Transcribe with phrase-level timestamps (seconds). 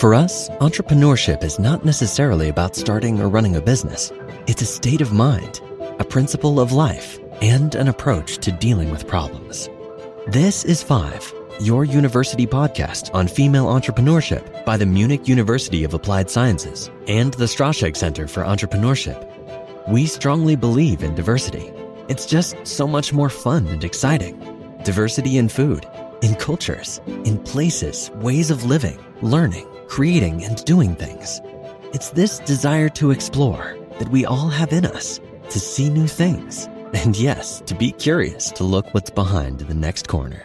[0.00, 4.10] For us, entrepreneurship is not necessarily about starting or running a business.
[4.46, 5.60] It's a state of mind,
[5.98, 9.68] a principle of life, and an approach to dealing with problems.
[10.26, 16.30] This is Five, your university podcast on female entrepreneurship by the Munich University of Applied
[16.30, 19.20] Sciences and the Straschek Center for Entrepreneurship.
[19.86, 21.70] We strongly believe in diversity.
[22.08, 24.38] It's just so much more fun and exciting.
[24.82, 25.86] Diversity in food,
[26.22, 31.42] in cultures, in places, ways of living, learning, creating, and doing things.
[31.92, 36.68] It's this desire to explore that we all have in us to see new things.
[36.94, 40.42] And yes, to be curious to look what's behind the next corner.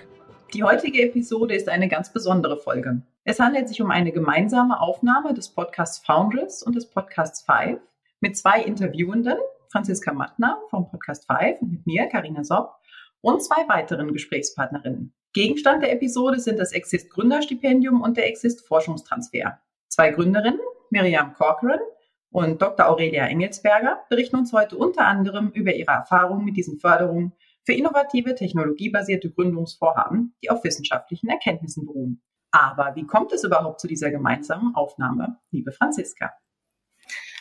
[0.53, 3.01] Die heutige Episode ist eine ganz besondere Folge.
[3.23, 7.79] Es handelt sich um eine gemeinsame Aufnahme des Podcasts Foundress und des Podcasts Five
[8.21, 9.37] mit zwei Interviewenden,
[9.71, 12.75] Franziska Mattner vom Podcast Five und mit mir, Karina Sopp,
[13.21, 15.14] und zwei weiteren Gesprächspartnerinnen.
[15.35, 19.59] Gegenstand der Episode sind das Exist Gründerstipendium und der Exist Forschungstransfer.
[19.89, 20.61] Zwei Gründerinnen,
[20.91, 21.81] Miriam Corcoran
[22.29, 22.87] und Dr.
[22.87, 27.33] Aurelia Engelsberger, berichten uns heute unter anderem über ihre Erfahrungen mit diesen Förderungen
[27.65, 32.21] für innovative, technologiebasierte Gründungsvorhaben, die auf wissenschaftlichen Erkenntnissen beruhen.
[32.51, 36.31] Aber wie kommt es überhaupt zu dieser gemeinsamen Aufnahme, liebe Franziska?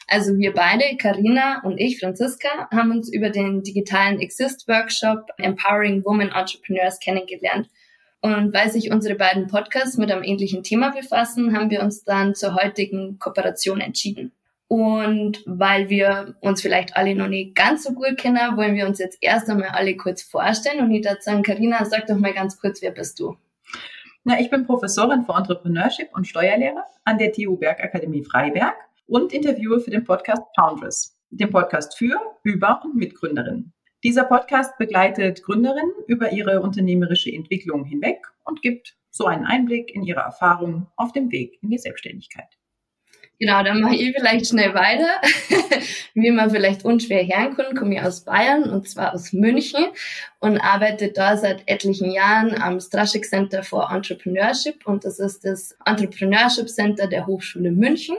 [0.08, 6.04] Also wir beide, Karina und ich, Franziska, haben uns über den digitalen Exist Workshop Empowering
[6.04, 7.70] Women Entrepreneurs kennengelernt
[8.24, 12.34] und weil sich unsere beiden Podcasts mit einem ähnlichen Thema befassen, haben wir uns dann
[12.34, 14.32] zur heutigen Kooperation entschieden.
[14.66, 18.98] Und weil wir uns vielleicht alle noch nicht ganz so gut kennen, wollen wir uns
[18.98, 20.80] jetzt erst einmal alle kurz vorstellen.
[20.80, 23.36] Und ich würde sagen, Karina, sag doch mal ganz kurz, wer bist du?
[24.24, 28.74] Na, ich bin Professorin für Entrepreneurship und Steuerlehre an der TU Bergakademie Freiberg
[29.06, 33.73] und interviewe für den Podcast Foundress, den Podcast für, über und mit Gründerinnen.
[34.04, 40.02] Dieser Podcast begleitet Gründerinnen über ihre unternehmerische Entwicklung hinweg und gibt so einen Einblick in
[40.02, 42.58] ihre Erfahrungen auf dem Weg in die Selbstständigkeit.
[43.40, 45.08] Genau, dann mache ich vielleicht schnell weiter.
[46.14, 49.86] Wie man vielleicht unschwer kann, komme ich aus Bayern und zwar aus München
[50.38, 55.78] und arbeite da seit etlichen Jahren am Straschek Center for Entrepreneurship und das ist das
[55.86, 58.16] Entrepreneurship Center der Hochschule München.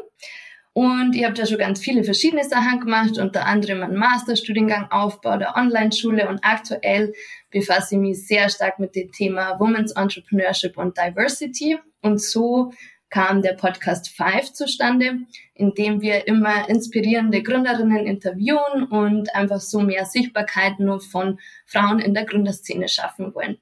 [0.77, 5.37] Und ich habe da schon ganz viele verschiedene Sachen gemacht, unter anderem einen Masterstudiengang Aufbau
[5.37, 7.13] der Online-Schule und aktuell
[7.49, 11.77] befasse ich mich sehr stark mit dem Thema Women's Entrepreneurship und Diversity.
[12.01, 12.73] Und so
[13.09, 15.19] kam der Podcast Five zustande,
[15.53, 21.99] in dem wir immer inspirierende Gründerinnen interviewen und einfach so mehr Sichtbarkeit nur von Frauen
[21.99, 23.59] in der Gründerszene schaffen wollen.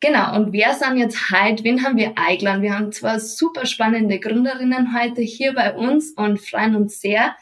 [0.00, 2.60] Genau, und wer sind jetzt heute, wen haben wir eingeladen?
[2.60, 7.34] Wir haben zwei super spannende Gründerinnen heute hier bei uns und freuen uns sehr.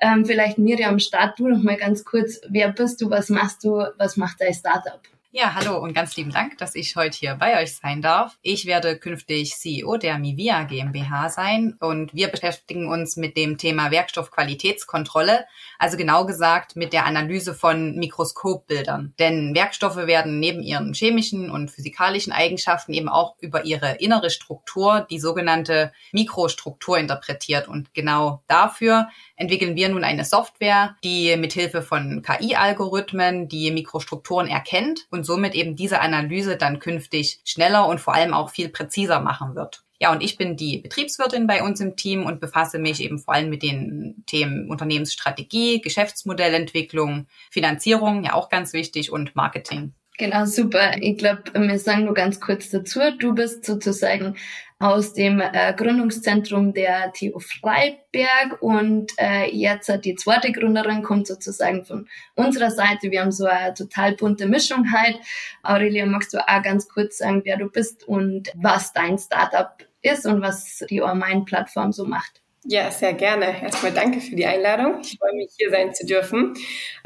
[0.00, 2.40] Ähm, vielleicht Miriam, start du noch mal ganz kurz.
[2.48, 5.00] Wer bist du, was machst du, was macht dein Startup?
[5.36, 8.38] Ja, hallo und ganz lieben Dank, dass ich heute hier bei euch sein darf.
[8.42, 13.90] Ich werde künftig CEO der Mivia GmbH sein und wir beschäftigen uns mit dem Thema
[13.90, 15.44] Werkstoffqualitätskontrolle,
[15.84, 19.12] also genau gesagt mit der Analyse von Mikroskopbildern.
[19.18, 25.06] Denn Werkstoffe werden neben ihren chemischen und physikalischen Eigenschaften eben auch über ihre innere Struktur,
[25.10, 32.22] die sogenannte Mikrostruktur interpretiert und genau dafür entwickeln wir nun eine Software, die mithilfe von
[32.22, 38.32] KI-Algorithmen die Mikrostrukturen erkennt und somit eben diese Analyse dann künftig schneller und vor allem
[38.32, 39.83] auch viel präziser machen wird.
[40.00, 43.34] Ja, und ich bin die Betriebswirtin bei uns im Team und befasse mich eben vor
[43.34, 49.94] allem mit den Themen Unternehmensstrategie, Geschäftsmodellentwicklung, Finanzierung, ja auch ganz wichtig und Marketing.
[50.16, 50.96] Genau, super.
[51.00, 53.00] Ich glaube, wir sagen nur ganz kurz dazu.
[53.18, 54.36] Du bist sozusagen
[54.84, 61.26] aus dem äh, Gründungszentrum der TU Freiberg und äh, jetzt äh, die zweite Gründerin kommt
[61.26, 63.10] sozusagen von unserer Seite.
[63.10, 65.18] Wir haben so eine total bunte Mischung halt.
[65.62, 70.26] Aurelia, magst du auch ganz kurz sagen, wer du bist und was dein Startup ist
[70.26, 72.43] und was die Ormain-Plattform so macht?
[72.66, 73.62] Ja, sehr gerne.
[73.62, 75.00] Erstmal danke für die Einladung.
[75.02, 76.54] Ich freue mich, hier sein zu dürfen.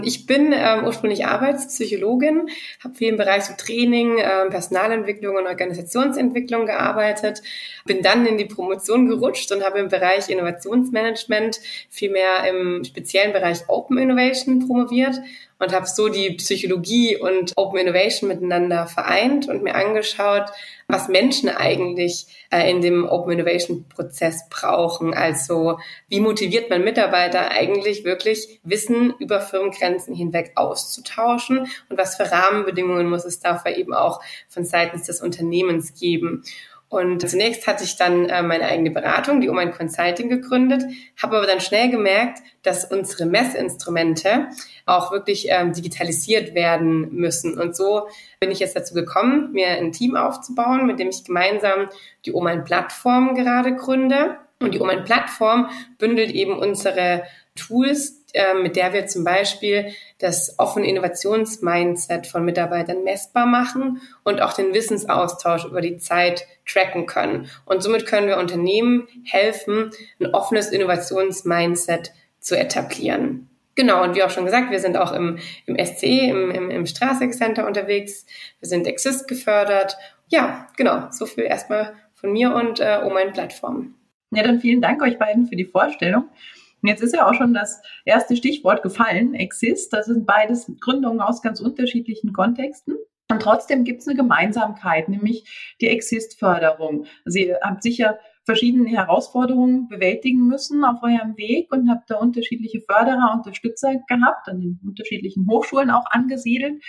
[0.04, 2.48] Ich bin ähm, ursprünglich Arbeitspsychologin,
[2.84, 7.42] habe viel im Bereich so Training, äh, Personalentwicklung und Organisationsentwicklung gearbeitet,
[7.86, 11.58] bin dann in die Promotion gerutscht und habe im Bereich Innovationsmanagement,
[11.90, 15.16] vielmehr im speziellen Bereich Open Innovation promoviert
[15.58, 20.50] und habe so die Psychologie und Open Innovation miteinander vereint und mir angeschaut,
[20.86, 25.14] was Menschen eigentlich äh, in dem Open Innovation Prozess brauchen.
[25.14, 25.78] Also
[26.08, 33.08] wie motiviert man Mitarbeiter eigentlich wirklich Wissen über Firmengrenzen hinweg auszutauschen und was für Rahmenbedingungen
[33.08, 36.44] muss es dafür eben auch von seitens des Unternehmens geben.
[36.90, 40.84] Und zunächst hatte ich dann äh, meine eigene Beratung, die ein Consulting gegründet,
[41.22, 44.48] habe aber dann schnell gemerkt, dass unsere Messinstrumente
[44.86, 47.58] auch wirklich ähm, digitalisiert werden müssen.
[47.60, 48.08] Und so
[48.40, 51.88] bin ich jetzt dazu gekommen, mir ein Team aufzubauen, mit dem ich gemeinsam
[52.24, 54.38] die Oman-Plattform gerade gründe.
[54.60, 57.22] Und die Omen-Plattform bündelt eben unsere
[57.54, 64.40] Tools, äh, mit der wir zum Beispiel das offene Innovationsmindset von Mitarbeitern messbar machen und
[64.40, 67.48] auch den Wissensaustausch über die Zeit tracken können.
[67.64, 73.48] Und somit können wir Unternehmen helfen, ein offenes Innovationsmindset zu etablieren.
[73.74, 76.86] Genau, und wie auch schon gesagt, wir sind auch im, im SCE, im, im, im
[76.86, 78.26] Straßig Center unterwegs.
[78.58, 79.96] Wir sind Exist gefördert.
[80.28, 83.94] Ja, genau, so viel erstmal von mir und äh, um meine Plattform.
[84.32, 86.24] Ja, dann vielen Dank euch beiden für die Vorstellung.
[86.82, 89.92] Und jetzt ist ja auch schon das erste Stichwort gefallen, Exist.
[89.92, 92.96] Das sind beides Gründungen aus ganz unterschiedlichen Kontexten.
[93.30, 97.04] Und trotzdem gibt es eine Gemeinsamkeit, nämlich die Exist-Förderung.
[97.26, 103.34] Sie habt sicher verschiedene Herausforderungen bewältigen müssen auf eurem Weg und habt da unterschiedliche Förderer,
[103.36, 106.82] Unterstützer gehabt, an den unterschiedlichen Hochschulen auch angesiedelt.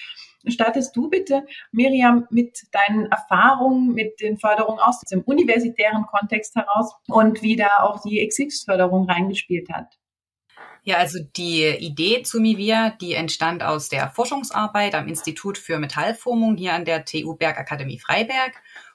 [0.47, 6.95] Startest du bitte, Miriam, mit deinen Erfahrungen mit den Förderungen aus dem universitären Kontext heraus
[7.09, 9.99] und wie da auch die Exist-Förderung reingespielt hat?
[10.89, 16.57] Ja, also die Idee zu Mivia, die entstand aus der Forschungsarbeit am Institut für Metallformung
[16.57, 18.53] hier an der TU Bergakademie Freiberg.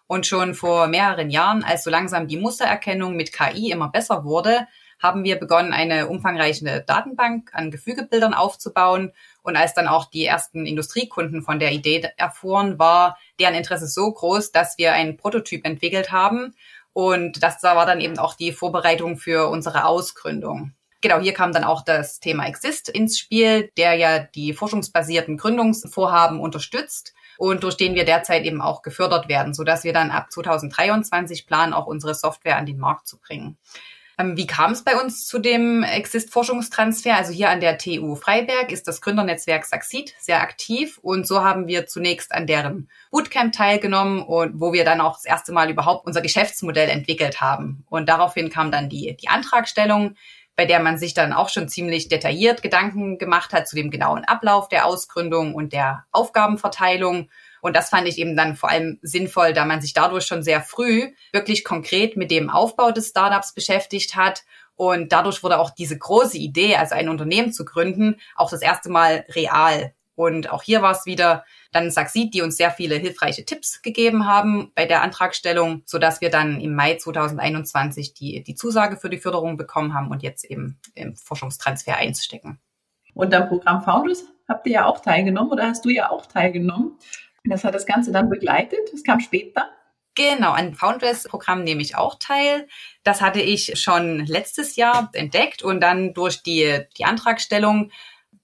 [0.08, 4.66] Und schon vor mehreren Jahren, als so langsam die Mustererkennung mit KI immer besser wurde,
[4.98, 9.12] haben wir begonnen, eine umfangreiche Datenbank an Gefügebildern aufzubauen
[9.44, 14.10] und als dann auch die ersten Industriekunden von der Idee erfuhren, war deren Interesse so
[14.10, 16.56] groß, dass wir einen Prototyp entwickelt haben.
[16.92, 20.74] Und das war dann eben auch die Vorbereitung für unsere Ausgründung.
[21.04, 26.40] Genau, hier kam dann auch das Thema Exist ins Spiel, der ja die forschungsbasierten Gründungsvorhaben
[26.40, 31.46] unterstützt und durch den wir derzeit eben auch gefördert werden, sodass wir dann ab 2023
[31.46, 33.58] planen, auch unsere Software an den Markt zu bringen.
[34.16, 37.14] Ähm, wie kam es bei uns zu dem Exist-Forschungstransfer?
[37.14, 41.66] Also hier an der TU Freiberg ist das Gründernetzwerk Saxid sehr aktiv und so haben
[41.66, 46.06] wir zunächst an deren Bootcamp teilgenommen und wo wir dann auch das erste Mal überhaupt
[46.06, 47.84] unser Geschäftsmodell entwickelt haben.
[47.90, 50.14] Und daraufhin kam dann die, die Antragstellung,
[50.56, 54.24] bei der man sich dann auch schon ziemlich detailliert Gedanken gemacht hat zu dem genauen
[54.24, 57.28] Ablauf der Ausgründung und der Aufgabenverteilung
[57.64, 60.60] und das fand ich eben dann vor allem sinnvoll, da man sich dadurch schon sehr
[60.60, 64.44] früh wirklich konkret mit dem Aufbau des Startups beschäftigt hat.
[64.74, 68.90] Und dadurch wurde auch diese große Idee, also ein Unternehmen zu gründen, auch das erste
[68.90, 69.94] Mal real.
[70.14, 74.26] Und auch hier war es wieder dann Saxid, die uns sehr viele hilfreiche Tipps gegeben
[74.26, 79.10] haben bei der Antragstellung, so dass wir dann im Mai 2021 die, die Zusage für
[79.10, 82.60] die Förderung bekommen haben und jetzt eben im Forschungstransfer einstecken.
[83.12, 86.92] Und am Programm Founders habt ihr ja auch teilgenommen oder hast du ja auch teilgenommen.
[87.44, 88.80] Das hat das Ganze dann begleitet.
[88.92, 89.68] Das kam später.
[90.14, 92.68] Genau, an Foundress-Programm nehme ich auch teil.
[93.02, 97.90] Das hatte ich schon letztes Jahr entdeckt und dann durch die, die Antragstellung,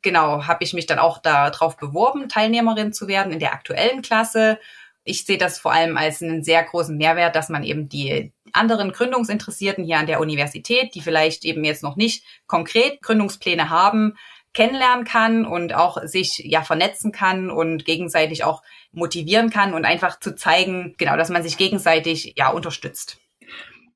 [0.02, 4.58] genau, habe ich mich dann auch darauf beworben, Teilnehmerin zu werden in der aktuellen Klasse.
[5.04, 8.92] Ich sehe das vor allem als einen sehr großen Mehrwert, dass man eben die anderen
[8.92, 14.16] Gründungsinteressierten hier an der Universität, die vielleicht eben jetzt noch nicht konkret Gründungspläne haben,
[14.52, 18.62] kennenlernen kann und auch sich ja vernetzen kann und gegenseitig auch
[18.92, 23.18] motivieren kann und einfach zu zeigen, genau, dass man sich gegenseitig ja unterstützt.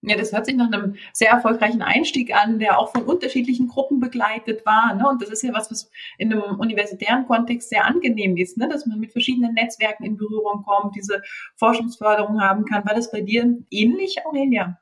[0.06, 4.00] Ja, das hört sich nach einem sehr erfolgreichen Einstieg an, der auch von unterschiedlichen Gruppen
[4.00, 4.94] begleitet war.
[4.94, 5.08] Ne?
[5.08, 8.68] Und das ist ja was, was in einem universitären Kontext sehr angenehm ist, ne?
[8.68, 11.22] dass man mit verschiedenen Netzwerken in Berührung kommt, diese
[11.56, 12.84] Forschungsförderung haben kann.
[12.84, 14.78] War das bei dir ähnlich, Aurelia?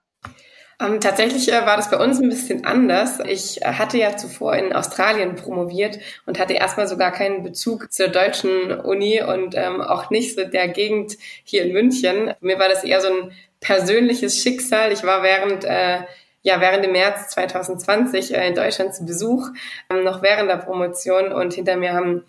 [0.82, 3.20] Ähm, tatsächlich äh, war das bei uns ein bisschen anders.
[3.26, 8.08] Ich äh, hatte ja zuvor in Australien promoviert und hatte erstmal sogar keinen Bezug zur
[8.08, 12.34] deutschen Uni und ähm, auch nicht so der Gegend hier in München.
[12.40, 14.92] Mir war das eher so ein persönliches Schicksal.
[14.92, 16.00] Ich war während äh,
[16.42, 19.48] ja während dem März 2020 äh, in Deutschland zu Besuch,
[19.90, 22.24] ähm, noch während der Promotion und hinter mir haben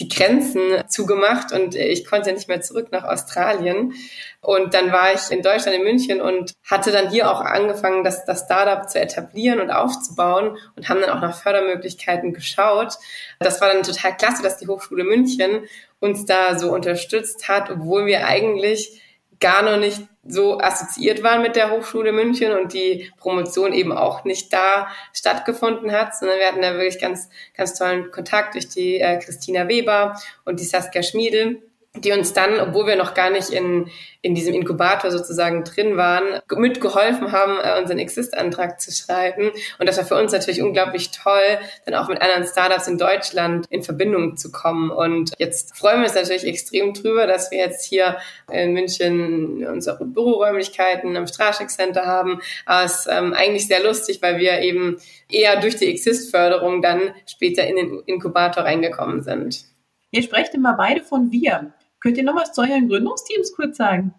[0.00, 3.92] die Grenzen zugemacht und ich konnte nicht mehr zurück nach Australien.
[4.40, 8.24] Und dann war ich in Deutschland, in München und hatte dann hier auch angefangen, das,
[8.24, 12.94] das Startup zu etablieren und aufzubauen und haben dann auch nach Fördermöglichkeiten geschaut.
[13.38, 15.64] Das war dann total klasse, dass die Hochschule München
[16.00, 19.02] uns da so unterstützt hat, obwohl wir eigentlich
[19.38, 24.24] gar noch nicht so assoziiert waren mit der Hochschule München und die Promotion eben auch
[24.24, 29.00] nicht da stattgefunden hat, sondern wir hatten da wirklich ganz, ganz tollen Kontakt durch die
[29.00, 31.62] äh, Christina Weber und die Saskia Schmiedel
[31.96, 33.90] die uns dann, obwohl wir noch gar nicht in,
[34.22, 39.50] in diesem Inkubator sozusagen drin waren, mitgeholfen haben, äh, unseren Exist-Antrag zu schreiben.
[39.78, 43.66] Und das war für uns natürlich unglaublich toll, dann auch mit anderen Startups in Deutschland
[43.70, 44.90] in Verbindung zu kommen.
[44.90, 48.18] Und jetzt freuen wir uns natürlich extrem drüber, dass wir jetzt hier
[48.52, 52.40] in München unsere Büroräumlichkeiten am Straschek Center haben.
[52.66, 57.14] Aber es ist ähm, eigentlich sehr lustig, weil wir eben eher durch die Exist-Förderung dann
[57.26, 59.64] später in den Inkubator reingekommen sind.
[60.12, 61.72] Ihr sprecht immer beide von wir.
[62.00, 64.14] Könnt ihr noch was zu euren Gründungsteams kurz sagen?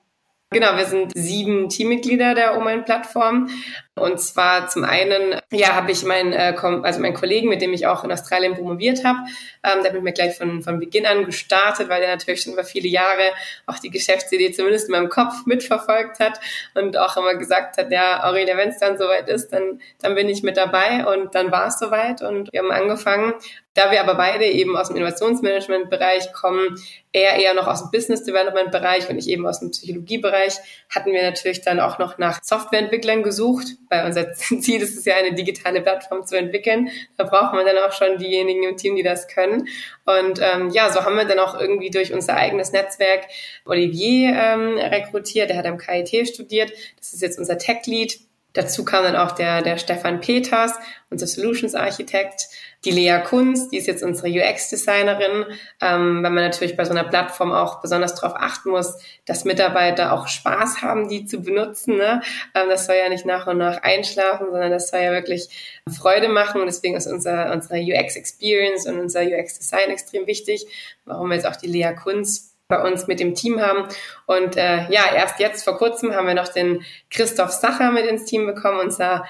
[0.53, 3.47] Genau, wir sind sieben Teammitglieder der Omen-Plattform
[3.95, 7.87] Und zwar zum einen, ja, habe ich meinen, äh, also meinen Kollegen, mit dem ich
[7.87, 9.19] auch in Australien promoviert habe,
[9.63, 12.65] ähm, der hat mir gleich von, von Beginn an gestartet, weil der natürlich schon über
[12.65, 13.31] viele Jahre
[13.65, 16.39] auch die Geschäftsidee zumindest in meinem Kopf mitverfolgt hat
[16.75, 20.27] und auch immer gesagt hat, ja, Aurelia, wenn es dann soweit ist, dann, dann bin
[20.27, 21.05] ich mit dabei.
[21.05, 23.33] Und dann war es soweit und wir haben angefangen
[23.73, 26.75] da wir aber beide eben aus dem Innovationsmanagement-Bereich kommen,
[27.13, 30.55] er eher noch aus dem Business Development-Bereich und ich eben aus dem Psychologie-Bereich,
[30.89, 35.15] hatten wir natürlich dann auch noch nach Softwareentwicklern gesucht, weil unser Ziel ist es ja,
[35.15, 36.89] eine digitale Plattform zu entwickeln.
[37.17, 39.67] Da braucht man dann auch schon diejenigen im Team, die das können.
[40.05, 43.27] Und ähm, ja, so haben wir dann auch irgendwie durch unser eigenes Netzwerk
[43.65, 45.49] Olivier ähm, rekrutiert.
[45.49, 46.71] Der hat am KIT studiert.
[46.97, 48.19] Das ist jetzt unser Tech-Lead
[48.53, 50.73] Dazu kam dann auch der, der Stefan Peters,
[51.09, 52.47] unser Solutions Architekt,
[52.83, 55.45] die Lea Kunz, die ist jetzt unsere UX-Designerin,
[55.81, 60.13] ähm, weil man natürlich bei so einer Plattform auch besonders darauf achten muss, dass Mitarbeiter
[60.13, 61.97] auch Spaß haben, die zu benutzen.
[61.97, 62.21] Ne?
[62.55, 66.27] Ähm, das soll ja nicht nach und nach einschlafen, sondern das soll ja wirklich Freude
[66.27, 70.65] machen und deswegen ist unser, unsere UX-Experience und unser UX-Design extrem wichtig,
[71.05, 73.87] warum wir jetzt auch die Lea Kunz bei uns mit dem Team haben.
[74.25, 78.25] Und äh, ja, erst jetzt vor kurzem haben wir noch den Christoph Sacher mit ins
[78.25, 79.25] Team bekommen, unser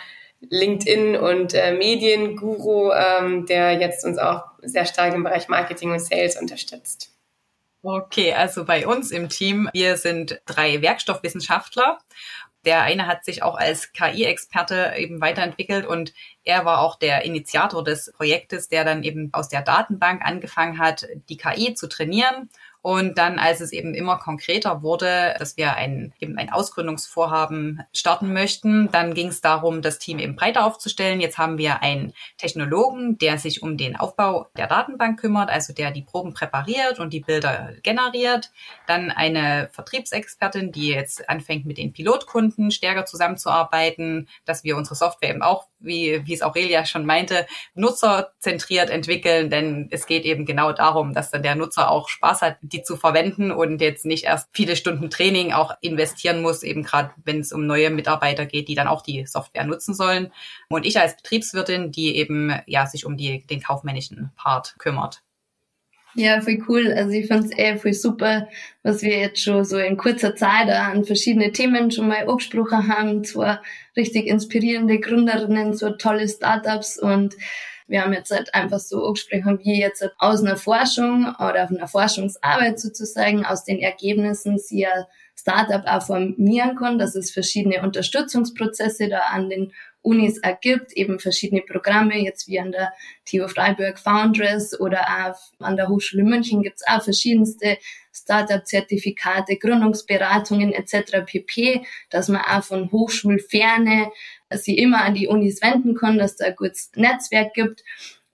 [0.50, 6.00] LinkedIn und äh, Medienguru, ähm, der jetzt uns auch sehr stark im Bereich Marketing und
[6.00, 7.12] Sales unterstützt.
[7.84, 11.98] Okay, also bei uns im Team, wir sind drei Werkstoffwissenschaftler.
[12.64, 17.84] Der eine hat sich auch als KI-Experte eben weiterentwickelt und er war auch der Initiator
[17.84, 22.50] des Projektes, der dann eben aus der Datenbank angefangen hat, die KI zu trainieren
[22.82, 28.34] und dann, als es eben immer konkreter wurde, dass wir ein, eben ein Ausgründungsvorhaben starten
[28.34, 31.22] möchten, dann ging es darum, das Team eben breiter aufzustellen.
[31.22, 35.92] Jetzt haben wir einen Technologen, der sich um den Aufbau der Datenbank kümmert, also der
[35.92, 38.52] die Proben präpariert und die Bilder generiert.
[38.88, 45.30] Dann eine Vertriebsexpertin, die jetzt anfängt, mit den Pilotkunden stärker zusammenzuarbeiten, dass wir unsere Software
[45.30, 50.72] eben auch, wie, wie es Aurelia schon meinte, nutzerzentriert entwickeln, denn es geht eben genau
[50.72, 54.50] darum, dass dann der Nutzer auch Spaß hat, die zu verwenden und jetzt nicht erst
[54.54, 58.76] viele Stunden Training auch investieren muss, eben gerade wenn es um neue Mitarbeiter geht, die
[58.76, 60.32] dann auch die Software nutzen sollen.
[60.70, 65.22] Und ich als Betriebswirtin, die eben ja sich um die, den kaufmännischen Part kümmert.
[66.16, 66.94] Ja, voll cool.
[66.94, 68.48] Also ich fand's eh voll super,
[68.84, 73.24] was wir jetzt schon so in kurzer Zeit an verschiedene Themen schon mal angesprochen haben.
[73.24, 73.60] Zwei
[73.96, 77.36] richtig inspirierende Gründerinnen, so tolle Startups und
[77.88, 81.90] wir haben jetzt halt einfach so angesprochen, wie jetzt aus einer Forschung oder auf einer
[81.90, 85.04] Forschungsarbeit sozusagen, aus den Ergebnissen sie ein
[85.36, 91.62] Startup auch formieren kann, dass es verschiedene Unterstützungsprozesse da an den Unis ergibt, eben verschiedene
[91.62, 92.92] Programme, jetzt wie an der
[93.26, 97.78] TU Freiburg Foundress oder auch an der Hochschule München gibt's auch verschiedenste
[98.14, 101.24] Startup-Zertifikate, Gründungsberatungen etc.
[101.26, 104.12] pp, dass man auch von Hochschulferne
[104.50, 107.84] sie immer an die Unis wenden kann, dass da ein gutes Netzwerk gibt.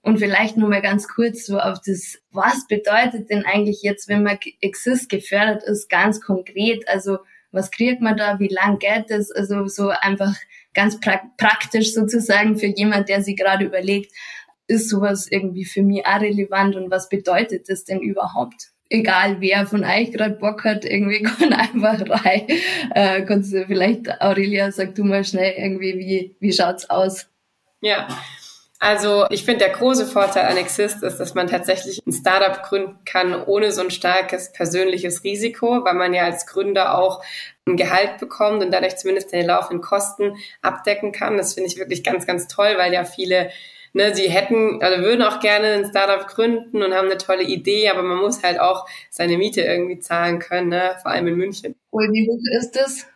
[0.00, 4.22] Und vielleicht nur mal ganz kurz so auf das, was bedeutet denn eigentlich jetzt, wenn
[4.22, 6.88] man Exist gefördert ist, ganz konkret?
[6.88, 7.18] Also
[7.50, 9.30] was kriegt man da, wie lang geht das?
[9.30, 10.34] Also so einfach
[10.74, 14.12] ganz pra praktisch sozusagen für jemand, der sich gerade überlegt,
[14.66, 18.68] ist sowas irgendwie für mich auch relevant und was bedeutet das denn überhaupt?
[18.90, 22.46] Egal wer von euch gerade Bock hat, irgendwie kann einfach rein.
[22.94, 27.28] Äh, kannst du vielleicht, Aurelia, sag du mal schnell irgendwie, wie, wie schaut's aus?
[27.80, 28.08] Ja,
[28.80, 32.98] also ich finde, der große Vorteil an Exist ist, dass man tatsächlich ein Startup gründen
[33.04, 37.24] kann ohne so ein starkes persönliches Risiko, weil man ja als Gründer auch
[37.66, 41.36] ein Gehalt bekommt und dadurch zumindest seine laufenden Kosten abdecken kann.
[41.36, 43.50] Das finde ich wirklich ganz, ganz toll, weil ja viele
[43.94, 47.88] Ne, sie hätten, also würden auch gerne ein Startup gründen und haben eine tolle Idee,
[47.88, 50.96] aber man muss halt auch seine Miete irgendwie zahlen können, ne?
[51.00, 51.74] vor allem in München.
[51.90, 53.06] Und wie hoch ist das?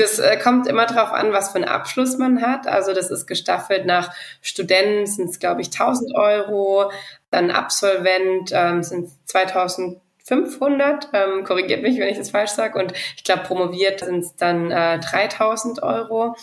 [0.00, 2.66] Das äh, kommt immer darauf an, was für einen Abschluss man hat.
[2.66, 6.90] Also das ist gestaffelt nach Studenten sind es, glaube ich, 1000 Euro,
[7.30, 12.78] dann Absolvent ähm, sind 2500, ähm, korrigiert mich, wenn ich das falsch sage.
[12.78, 16.34] Und ich glaube, promoviert sind es dann äh, 3000 Euro.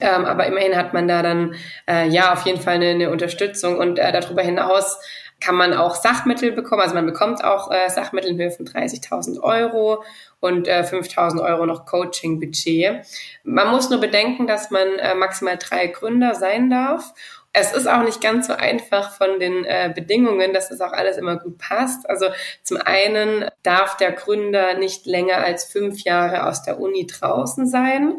[0.00, 1.54] Ähm, aber immerhin hat man da dann
[1.88, 3.78] äh, ja auf jeden Fall eine, eine Unterstützung.
[3.78, 4.98] Und äh, darüber hinaus
[5.44, 6.80] kann man auch Sachmittel bekommen.
[6.80, 10.02] Also man bekommt auch äh, Sachmittel in Höhe von 30.000 Euro
[10.40, 13.04] und äh, 5.000 Euro noch Coaching-Budget.
[13.42, 17.12] Man muss nur bedenken, dass man äh, maximal drei Gründer sein darf.
[17.52, 21.18] Es ist auch nicht ganz so einfach von den äh, Bedingungen, dass das auch alles
[21.18, 22.08] immer gut passt.
[22.08, 22.26] Also
[22.62, 28.18] zum einen darf der Gründer nicht länger als fünf Jahre aus der Uni draußen sein.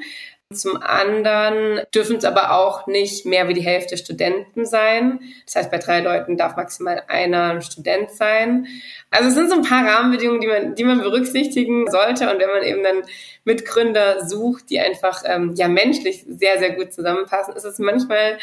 [0.53, 5.19] Zum anderen dürfen es aber auch nicht mehr wie die Hälfte Studenten sein.
[5.45, 8.67] Das heißt, bei drei Leuten darf maximal einer ein Student sein.
[9.09, 12.29] Also es sind so ein paar Rahmenbedingungen, die man, die man berücksichtigen sollte.
[12.31, 13.01] Und wenn man eben dann
[13.43, 18.37] Mitgründer sucht, die einfach ähm, ja menschlich sehr, sehr gut zusammenpassen, ist es manchmal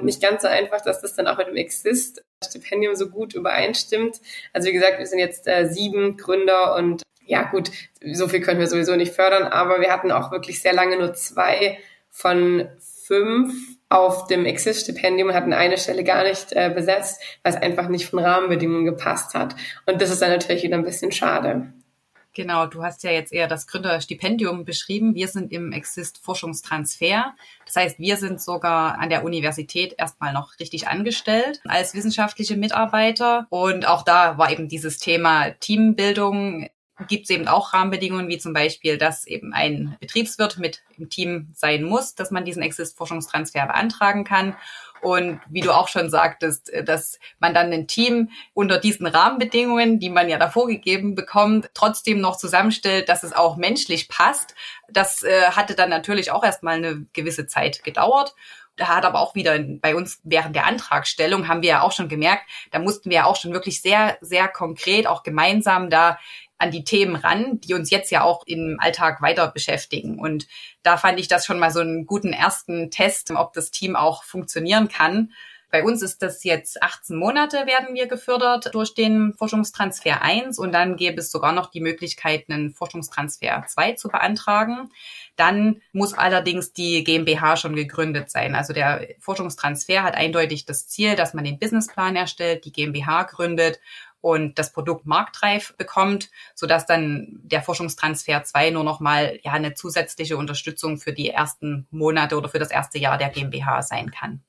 [0.00, 4.20] nicht ganz so einfach, dass das dann auch mit dem Exist-Stipendium so gut übereinstimmt.
[4.52, 7.70] Also wie gesagt, wir sind jetzt äh, sieben Gründer und ja gut,
[8.12, 11.14] so viel können wir sowieso nicht fördern, aber wir hatten auch wirklich sehr lange nur
[11.14, 11.78] zwei
[12.10, 12.68] von
[13.06, 13.52] fünf
[13.90, 18.06] auf dem Exist-Stipendium und hatten eine Stelle gar nicht äh, besetzt, weil es einfach nicht
[18.06, 19.56] von Rahmenbedingungen gepasst hat.
[19.86, 21.72] Und das ist dann natürlich wieder ein bisschen schade.
[22.34, 25.14] Genau, du hast ja jetzt eher das Gründerstipendium beschrieben.
[25.14, 27.34] Wir sind im Exist Forschungstransfer.
[27.66, 33.46] Das heißt, wir sind sogar an der Universität erstmal noch richtig angestellt als wissenschaftliche Mitarbeiter.
[33.50, 36.68] Und auch da war eben dieses Thema Teambildung
[37.06, 41.48] gibt es eben auch Rahmenbedingungen, wie zum Beispiel, dass eben ein Betriebswirt mit im Team
[41.54, 44.56] sein muss, dass man diesen Exist-Forschungstransfer beantragen kann.
[45.00, 50.00] Und wie du auch schon sagtest, äh, dass man dann ein Team unter diesen Rahmenbedingungen,
[50.00, 54.54] die man ja davor gegeben bekommt, trotzdem noch zusammenstellt, dass es auch menschlich passt.
[54.88, 58.34] Das äh, hatte dann natürlich auch erstmal eine gewisse Zeit gedauert.
[58.78, 62.08] Da hat aber auch wieder bei uns während der Antragstellung haben wir ja auch schon
[62.08, 66.18] gemerkt, da mussten wir ja auch schon wirklich sehr, sehr konkret auch gemeinsam da
[66.58, 70.18] an die Themen ran, die uns jetzt ja auch im Alltag weiter beschäftigen.
[70.18, 70.46] Und
[70.82, 74.24] da fand ich das schon mal so einen guten ersten Test, ob das Team auch
[74.24, 75.32] funktionieren kann.
[75.70, 80.72] Bei uns ist das jetzt 18 Monate werden wir gefördert durch den Forschungstransfer 1 und
[80.72, 84.90] dann gäbe es sogar noch die Möglichkeit, einen Forschungstransfer 2 zu beantragen.
[85.36, 88.54] Dann muss allerdings die GmbH schon gegründet sein.
[88.54, 93.78] Also der Forschungstransfer hat eindeutig das Ziel, dass man den Businessplan erstellt, die GmbH gründet
[94.22, 99.74] und das Produkt marktreif bekommt, sodass dann der Forschungstransfer 2 nur noch mal ja eine
[99.74, 104.42] zusätzliche Unterstützung für die ersten Monate oder für das erste Jahr der GmbH sein kann.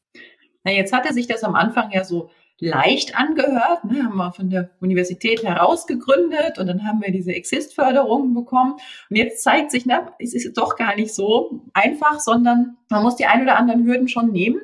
[0.64, 3.86] Na, jetzt hatte sich das am Anfang ja so leicht angehört.
[3.86, 4.04] Ne?
[4.04, 8.74] Haben wir von der Universität heraus gegründet und dann haben wir diese Exist-Förderung bekommen.
[9.10, 13.16] Und jetzt zeigt sich, ne, es ist doch gar nicht so einfach, sondern man muss
[13.16, 14.60] die ein oder anderen Hürden schon nehmen.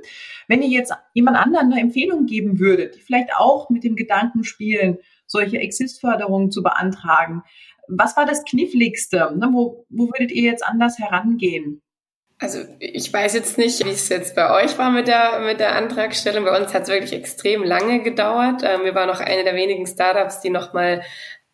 [0.48, 4.44] Wenn ihr jetzt jemand anderen eine Empfehlung geben würdet, die vielleicht auch mit dem Gedanken
[4.44, 7.44] spielen, solche Exist-Förderungen zu beantragen,
[7.88, 9.36] was war das Kniffligste?
[9.38, 9.50] Ne?
[9.52, 11.82] Wo, wo würdet ihr jetzt anders herangehen?
[12.46, 15.76] Also ich weiß jetzt nicht, wie es jetzt bei euch war mit der, mit der
[15.76, 16.46] Antragstellung.
[16.46, 18.62] Bei uns hat es wirklich extrem lange gedauert.
[18.64, 21.02] Ähm, wir waren noch eine der wenigen Startups, die nochmal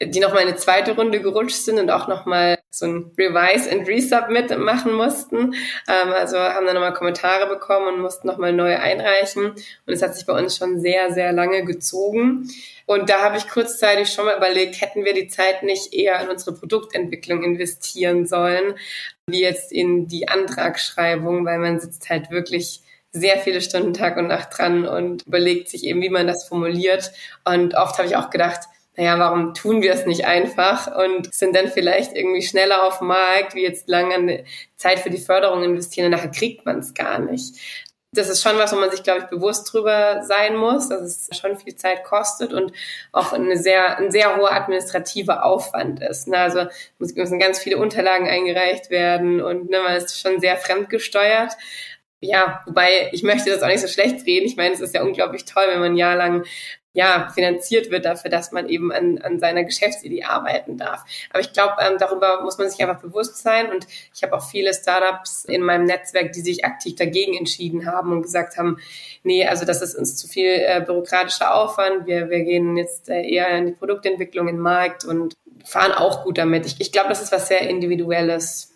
[0.07, 3.69] die noch mal eine zweite Runde gerutscht sind und auch noch mal so ein Revise
[3.69, 5.53] and Resubmit machen mussten.
[5.87, 9.51] Ähm, also haben dann nochmal Kommentare bekommen und mussten nochmal neu einreichen.
[9.51, 12.49] Und es hat sich bei uns schon sehr, sehr lange gezogen.
[12.85, 16.29] Und da habe ich kurzzeitig schon mal überlegt, hätten wir die Zeit nicht eher in
[16.29, 18.75] unsere Produktentwicklung investieren sollen,
[19.27, 22.81] wie jetzt in die Antragsschreibung, weil man sitzt halt wirklich
[23.13, 27.11] sehr viele Stunden Tag und Nacht dran und überlegt sich eben, wie man das formuliert.
[27.43, 28.61] Und oft habe ich auch gedacht,
[28.97, 33.07] naja, warum tun wir es nicht einfach und sind dann vielleicht irgendwie schneller auf dem
[33.07, 34.43] Markt, wie jetzt lange
[34.75, 37.55] Zeit für die Förderung investieren und nachher kriegt man es gar nicht.
[38.13, 41.39] Das ist schon was, wo man sich, glaube ich, bewusst drüber sein muss, dass es
[41.39, 42.73] schon viel Zeit kostet und
[43.13, 46.27] auch eine sehr, ein sehr hoher administrativer Aufwand ist.
[46.27, 46.37] Ne?
[46.37, 46.65] Also
[46.99, 51.53] müssen ganz viele Unterlagen eingereicht werden und ne, man ist schon sehr fremdgesteuert.
[52.19, 54.45] Ja, wobei ich möchte das auch nicht so schlecht reden.
[54.45, 56.43] Ich meine, es ist ja unglaublich toll, wenn man ein Jahr lang
[56.93, 61.05] ja, finanziert wird dafür, dass man eben an, an seiner Geschäftsidee arbeiten darf.
[61.29, 63.71] Aber ich glaube, ähm, darüber muss man sich einfach bewusst sein.
[63.71, 68.11] Und ich habe auch viele Startups in meinem Netzwerk, die sich aktiv dagegen entschieden haben
[68.11, 68.77] und gesagt haben,
[69.23, 72.07] nee, also das ist uns zu viel äh, bürokratischer Aufwand.
[72.07, 76.25] Wir, wir gehen jetzt äh, eher in die Produktentwicklung, in den Markt und fahren auch
[76.25, 76.65] gut damit.
[76.65, 78.70] Ich, ich glaube, das ist was sehr Individuelles.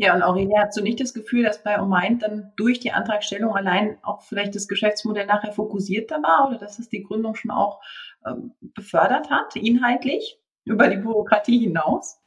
[0.00, 3.54] Ja, und Aurelia, hast du nicht das Gefühl, dass bei Omind dann durch die Antragstellung
[3.54, 7.82] allein auch vielleicht das Geschäftsmodell nachher fokussierter war oder dass es die Gründung schon auch
[8.26, 12.18] ähm, befördert hat, inhaltlich, über die Bürokratie hinaus?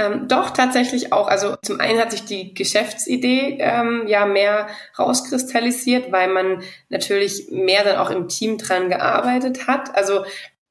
[0.00, 1.28] Ähm, doch, tatsächlich auch.
[1.28, 4.66] Also zum einen hat sich die Geschäftsidee ähm, ja mehr
[4.98, 9.94] rauskristallisiert, weil man natürlich mehr dann auch im Team dran gearbeitet hat.
[9.94, 10.24] Also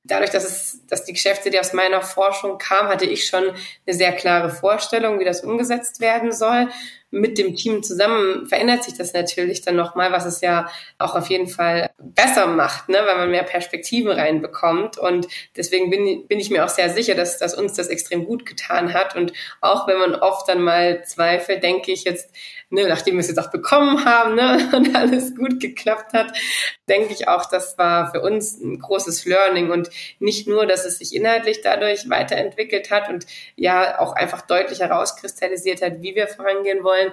[0.10, 4.12] dadurch, dass es, dass die Geschäftsidee aus meiner Forschung kam, hatte ich schon eine sehr
[4.12, 6.70] klare Vorstellung, wie das umgesetzt werden soll.
[7.12, 10.70] Mit dem Team zusammen verändert sich das natürlich dann nochmal, was es ja
[11.00, 14.98] auch auf jeden Fall besser macht, ne, weil man mehr Perspektiven reinbekommt.
[15.00, 18.46] Und deswegen bin, bin ich mir auch sehr sicher, dass, dass uns das extrem gut
[18.46, 19.16] getan hat.
[19.16, 22.30] Und auch wenn man oft dann mal zweifelt, denke ich jetzt,
[22.70, 26.34] ne, nachdem wir es jetzt auch bekommen haben ne, und alles gut geklappt hat,
[26.88, 31.00] denke ich auch, das war für uns ein großes Learning und nicht nur, dass es
[31.00, 36.84] sich inhaltlich dadurch weiterentwickelt hat und ja auch einfach deutlich herauskristallisiert hat, wie wir vorangehen
[36.84, 37.12] wollen,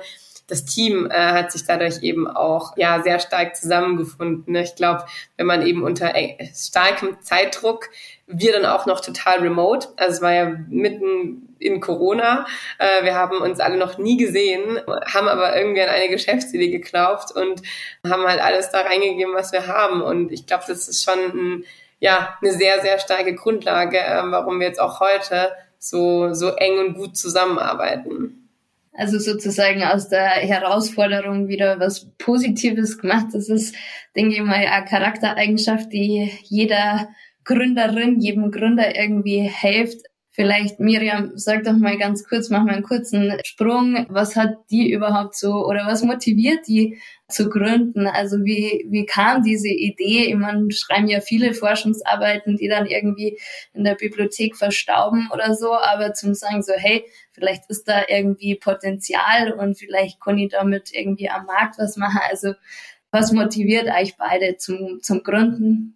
[0.48, 4.52] das Team äh, hat sich dadurch eben auch ja sehr stark zusammengefunden.
[4.52, 4.62] Ne?
[4.62, 5.04] Ich glaube,
[5.36, 6.14] wenn man eben unter
[6.54, 7.90] starkem Zeitdruck
[8.26, 9.88] wir dann auch noch total remote.
[9.96, 12.46] Also es war ja mitten in Corona.
[12.78, 14.80] Äh, wir haben uns alle noch nie gesehen,
[15.12, 17.62] haben aber irgendwie an eine Geschäftsidee geglaubt und
[18.06, 20.02] haben halt alles da reingegeben, was wir haben.
[20.02, 21.64] Und ich glaube, das ist schon ein,
[22.00, 26.78] ja, eine sehr, sehr starke Grundlage, äh, warum wir jetzt auch heute so, so eng
[26.78, 28.46] und gut zusammenarbeiten.
[28.96, 33.26] Also sozusagen aus der Herausforderung wieder was Positives gemacht.
[33.32, 33.74] Das ist,
[34.14, 37.08] denke ich mal, eine Charaktereigenschaft, die jeder
[37.44, 40.06] Gründerin, jedem Gründer irgendwie hilft.
[40.36, 44.04] Vielleicht, Miriam, sag doch mal ganz kurz, mach mal einen kurzen Sprung.
[44.10, 48.06] Was hat die überhaupt so oder was motiviert die zu gründen?
[48.06, 50.26] Also wie, wie kam diese Idee?
[50.26, 53.38] Ich meine, schreiben ja viele Forschungsarbeiten, die dann irgendwie
[53.72, 58.56] in der Bibliothek verstauben oder so, aber zum sagen so, hey, vielleicht ist da irgendwie
[58.56, 62.20] Potenzial und vielleicht kann ich damit irgendwie am Markt was machen.
[62.28, 62.52] Also
[63.10, 65.95] was motiviert euch beide zum, zum Gründen?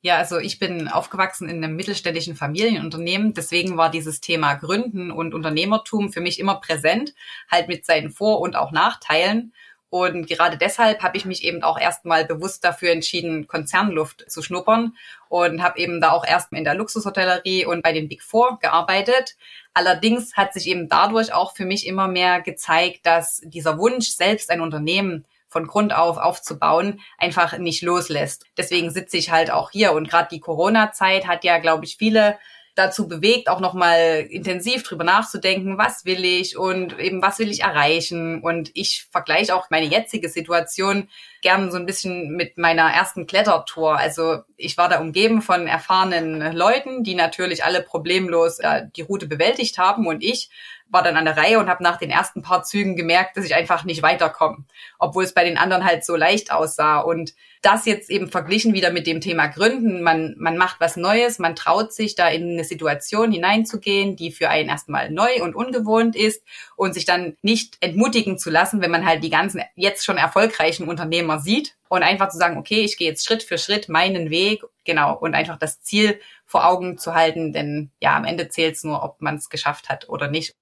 [0.00, 3.34] Ja, also ich bin aufgewachsen in einem mittelständischen Familienunternehmen.
[3.34, 7.14] Deswegen war dieses Thema Gründen und Unternehmertum für mich immer präsent,
[7.50, 9.52] halt mit seinen Vor- und auch Nachteilen.
[9.90, 14.94] Und gerade deshalb habe ich mich eben auch erstmal bewusst dafür entschieden, Konzernluft zu schnuppern
[15.30, 19.36] und habe eben da auch erst in der Luxushotellerie und bei den Big Four gearbeitet.
[19.72, 24.50] Allerdings hat sich eben dadurch auch für mich immer mehr gezeigt, dass dieser Wunsch, selbst
[24.50, 28.44] ein Unternehmen von Grund auf aufzubauen, einfach nicht loslässt.
[28.56, 32.38] Deswegen sitze ich halt auch hier und gerade die Corona-Zeit hat ja, glaube ich, viele
[32.78, 37.62] dazu bewegt, auch nochmal intensiv drüber nachzudenken, was will ich und eben was will ich
[37.62, 38.40] erreichen.
[38.40, 41.08] Und ich vergleiche auch meine jetzige Situation
[41.42, 43.98] gern so ein bisschen mit meiner ersten Klettertour.
[43.98, 49.26] Also ich war da umgeben von erfahrenen Leuten, die natürlich alle problemlos äh, die Route
[49.26, 50.50] bewältigt haben und ich
[50.90, 53.54] war dann an der Reihe und habe nach den ersten paar Zügen gemerkt, dass ich
[53.54, 54.64] einfach nicht weiterkomme,
[54.98, 57.00] obwohl es bei den anderen halt so leicht aussah.
[57.00, 61.38] Und das jetzt eben verglichen wieder mit dem Thema Gründen, man, man macht was Neues,
[61.38, 66.16] man traut sich da in eine Situation hineinzugehen, die für einen erstmal neu und ungewohnt
[66.16, 66.42] ist
[66.76, 70.88] und sich dann nicht entmutigen zu lassen, wenn man halt die ganzen jetzt schon erfolgreichen
[70.88, 74.62] Unternehmer sieht und einfach zu sagen, okay, ich gehe jetzt Schritt für Schritt meinen Weg,
[74.84, 78.84] genau, und einfach das Ziel vor Augen zu halten, denn ja, am Ende zählt es
[78.84, 80.54] nur, ob man es geschafft hat oder nicht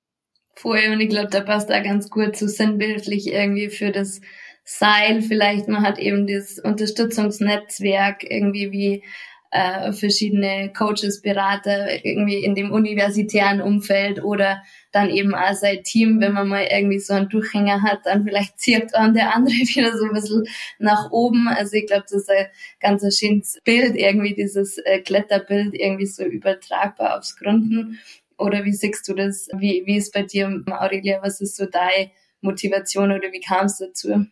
[0.57, 4.21] vorher und ich glaube, da passt da ganz gut so sinnbildlich irgendwie für das
[4.65, 5.23] Seil.
[5.23, 9.05] Vielleicht man hat eben das Unterstützungsnetzwerk irgendwie wie
[9.51, 16.21] äh, verschiedene Coaches, Berater irgendwie in dem universitären Umfeld oder dann eben auch sein Team,
[16.21, 19.97] wenn man mal irgendwie so einen Durchhänger hat, dann vielleicht zirkt an der andere wieder
[19.97, 20.45] so ein bisschen
[20.79, 21.49] nach oben.
[21.49, 22.47] Also ich glaube, das ist ein
[22.81, 27.99] ganz schönes Bild, irgendwie dieses äh, Kletterbild irgendwie so übertragbar aufs Gründen.
[28.39, 29.49] Oder wie siehst du das?
[29.53, 31.21] Wie, wie ist bei dir, Aurelia?
[31.23, 34.27] Was ist so deine Motivation oder wie kam es dazu?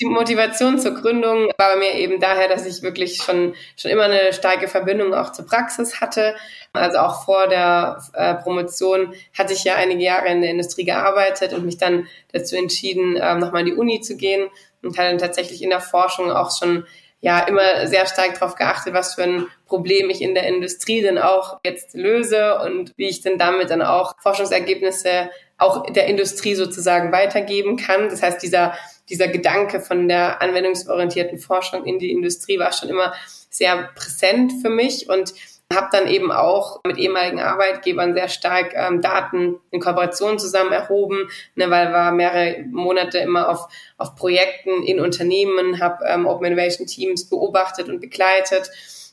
[0.00, 4.04] Die Motivation zur Gründung war bei mir eben daher, dass ich wirklich schon, schon immer
[4.04, 6.34] eine starke Verbindung auch zur Praxis hatte.
[6.72, 11.52] Also auch vor der äh, Promotion hatte ich ja einige Jahre in der Industrie gearbeitet
[11.52, 14.48] und mich dann dazu entschieden, ähm, nochmal in die Uni zu gehen
[14.82, 16.86] und hatte dann tatsächlich in der Forschung auch schon
[17.20, 21.16] ja immer sehr stark darauf geachtet, was für ein Problem ich in der Industrie denn
[21.16, 27.12] auch jetzt löse und wie ich denn damit dann auch Forschungsergebnisse auch der Industrie sozusagen
[27.12, 28.08] weitergeben kann.
[28.08, 28.74] Das heißt, dieser,
[29.08, 33.14] dieser Gedanke von der anwendungsorientierten Forschung in die Industrie war schon immer
[33.48, 35.32] sehr präsent für mich und
[35.72, 41.28] habe dann eben auch mit ehemaligen Arbeitgebern sehr stark ähm, Daten in Kooperation zusammen erhoben,
[41.54, 46.88] ne, weil war mehrere Monate immer auf, auf Projekten in Unternehmen, habe ähm, Open Innovation
[46.88, 48.68] Teams beobachtet und begleitet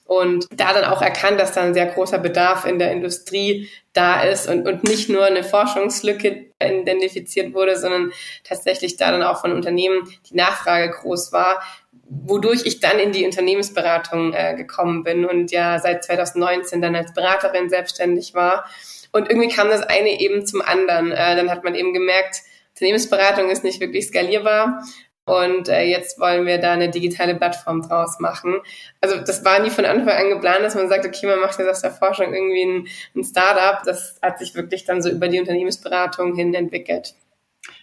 [0.07, 4.21] und da dann auch erkannt, dass da ein sehr großer Bedarf in der Industrie da
[4.21, 8.11] ist und, und nicht nur eine Forschungslücke identifiziert wurde, sondern
[8.43, 11.61] tatsächlich da dann auch von Unternehmen die Nachfrage groß war,
[12.09, 17.13] wodurch ich dann in die Unternehmensberatung äh, gekommen bin und ja seit 2019 dann als
[17.13, 18.65] Beraterin selbstständig war.
[19.11, 21.11] Und irgendwie kam das eine eben zum anderen.
[21.11, 22.43] Äh, dann hat man eben gemerkt,
[22.75, 24.83] Unternehmensberatung ist nicht wirklich skalierbar.
[25.27, 28.61] Und äh, jetzt wollen wir da eine digitale Plattform draus machen.
[29.01, 31.69] Also das war nie von Anfang an geplant, dass man sagt, okay, man macht jetzt
[31.69, 33.83] aus der Forschung irgendwie ein, ein Startup.
[33.83, 37.13] Das hat sich wirklich dann so über die Unternehmensberatung hin entwickelt.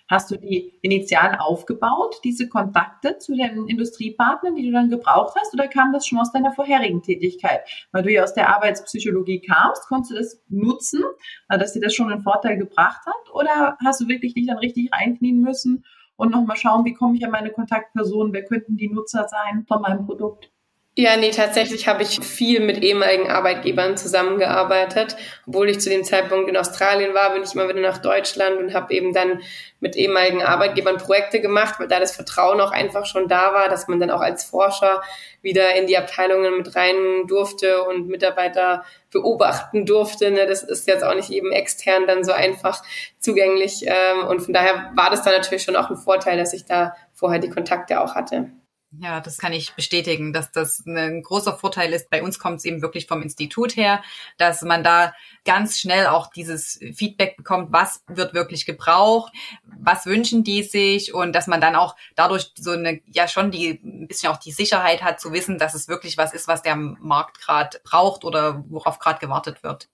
[0.08, 5.52] Hast du die initial aufgebaut, diese Kontakte zu den Industriepartnern, die du dann gebraucht hast,
[5.52, 7.60] oder kam das schon aus deiner vorherigen Tätigkeit?
[7.92, 11.02] Weil du ja aus der Arbeitspsychologie kamst, konntest du das nutzen,
[11.48, 14.90] dass dir das schon einen Vorteil gebracht hat, oder hast du wirklich dich dann richtig
[14.92, 15.84] reinknien müssen
[16.16, 19.82] und nochmal schauen, wie komme ich an meine Kontaktpersonen, wer könnten die Nutzer sein von
[19.82, 20.53] meinem Produkt?
[20.96, 25.16] Ja, nee, tatsächlich habe ich viel mit ehemaligen Arbeitgebern zusammengearbeitet.
[25.44, 28.74] Obwohl ich zu dem Zeitpunkt in Australien war, bin ich immer wieder nach Deutschland und
[28.74, 29.40] habe eben dann
[29.80, 33.88] mit ehemaligen Arbeitgebern Projekte gemacht, weil da das Vertrauen auch einfach schon da war, dass
[33.88, 35.02] man dann auch als Forscher
[35.42, 40.30] wieder in die Abteilungen mit rein durfte und Mitarbeiter beobachten durfte.
[40.30, 40.46] Ne?
[40.46, 42.84] Das ist jetzt auch nicht eben extern dann so einfach
[43.18, 43.84] zugänglich.
[43.84, 46.94] Ähm, und von daher war das dann natürlich schon auch ein Vorteil, dass ich da
[47.12, 48.52] vorher die Kontakte auch hatte.
[49.00, 52.10] Ja, das kann ich bestätigen, dass das ein großer Vorteil ist.
[52.10, 54.02] Bei uns kommt es eben wirklich vom Institut her,
[54.36, 59.32] dass man da ganz schnell auch dieses Feedback bekommt, was wird wirklich gebraucht,
[59.64, 63.80] was wünschen die sich und dass man dann auch dadurch so eine, ja schon die,
[63.82, 66.76] ein bisschen auch die Sicherheit hat zu wissen, dass es wirklich was ist, was der
[66.76, 69.88] Markt gerade braucht oder worauf gerade gewartet wird.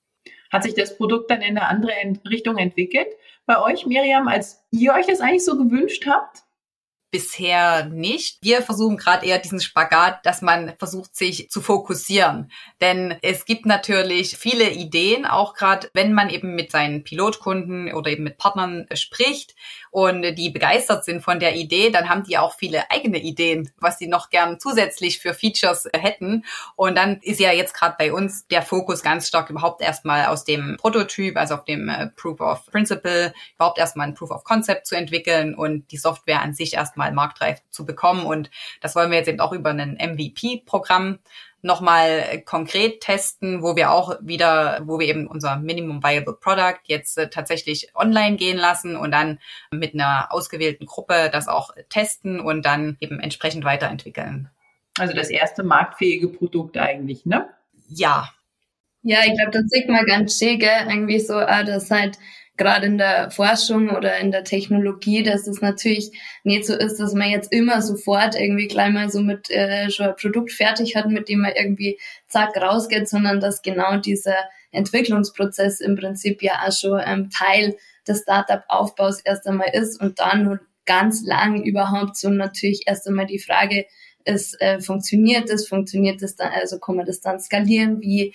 [0.51, 1.93] Hat sich das Produkt dann in eine andere
[2.29, 3.09] Richtung entwickelt
[3.47, 6.43] bei euch, Miriam, als ihr euch das eigentlich so gewünscht habt?
[7.11, 8.39] Bisher nicht.
[8.43, 12.51] Wir versuchen gerade eher diesen Spagat, dass man versucht, sich zu fokussieren.
[12.81, 18.11] Denn es gibt natürlich viele Ideen, auch gerade wenn man eben mit seinen Pilotkunden oder
[18.11, 19.55] eben mit Partnern spricht
[19.91, 23.99] und die begeistert sind von der Idee, dann haben die auch viele eigene Ideen, was
[23.99, 26.45] sie noch gern zusätzlich für Features hätten.
[26.77, 30.45] Und dann ist ja jetzt gerade bei uns der Fokus ganz stark überhaupt erstmal aus
[30.45, 34.87] dem Prototyp, also auf dem äh, Proof of Principle, überhaupt erstmal ein Proof of Concept
[34.87, 38.25] zu entwickeln und die Software an sich erstmal marktreif zu bekommen.
[38.25, 41.19] Und das wollen wir jetzt eben auch über ein MVP-Programm
[41.63, 47.19] nochmal konkret testen, wo wir auch wieder, wo wir eben unser Minimum Viable Product jetzt
[47.19, 49.39] äh, tatsächlich online gehen lassen und dann
[49.71, 54.49] mit einer ausgewählten Gruppe das auch testen und dann eben entsprechend weiterentwickeln.
[54.99, 57.49] Also das erste marktfähige Produkt eigentlich, ne?
[57.89, 58.31] Ja.
[59.03, 60.87] Ja, ich glaube, das sieht man ganz schön, gell?
[60.89, 62.19] irgendwie so, ah, das halt
[62.61, 66.13] gerade in der Forschung oder in der Technologie, dass es natürlich
[66.45, 70.09] nicht so ist, dass man jetzt immer sofort irgendwie gleich mal so mit äh, schon
[70.09, 74.37] ein Produkt fertig hat, mit dem man irgendwie zack rausgeht, sondern dass genau dieser
[74.73, 80.45] Entwicklungsprozess im Prinzip ja auch schon ähm, Teil des Startup-Aufbaus erst einmal ist und dann
[80.45, 83.87] nur ganz lang überhaupt so natürlich erst einmal die Frage
[84.27, 88.35] ist, äh, funktioniert das, funktioniert das dann, also kann man das dann skalieren, wie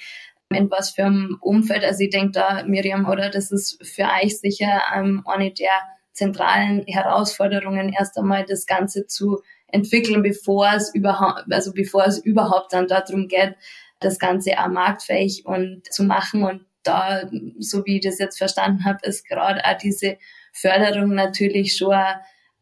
[0.49, 1.83] in was für einem Umfeld.
[1.83, 5.71] Also ich denke da, Miriam, oder das ist für euch sicher ähm, eine der
[6.13, 12.73] zentralen Herausforderungen, erst einmal das Ganze zu entwickeln, bevor es überhaupt, also bevor es überhaupt
[12.73, 13.55] dann darum geht,
[13.99, 16.43] das Ganze auch marktfähig und zu machen.
[16.43, 17.29] Und da,
[17.59, 20.17] so wie ich das jetzt verstanden habe, ist gerade auch diese
[20.53, 22.15] Förderung natürlich schon ein,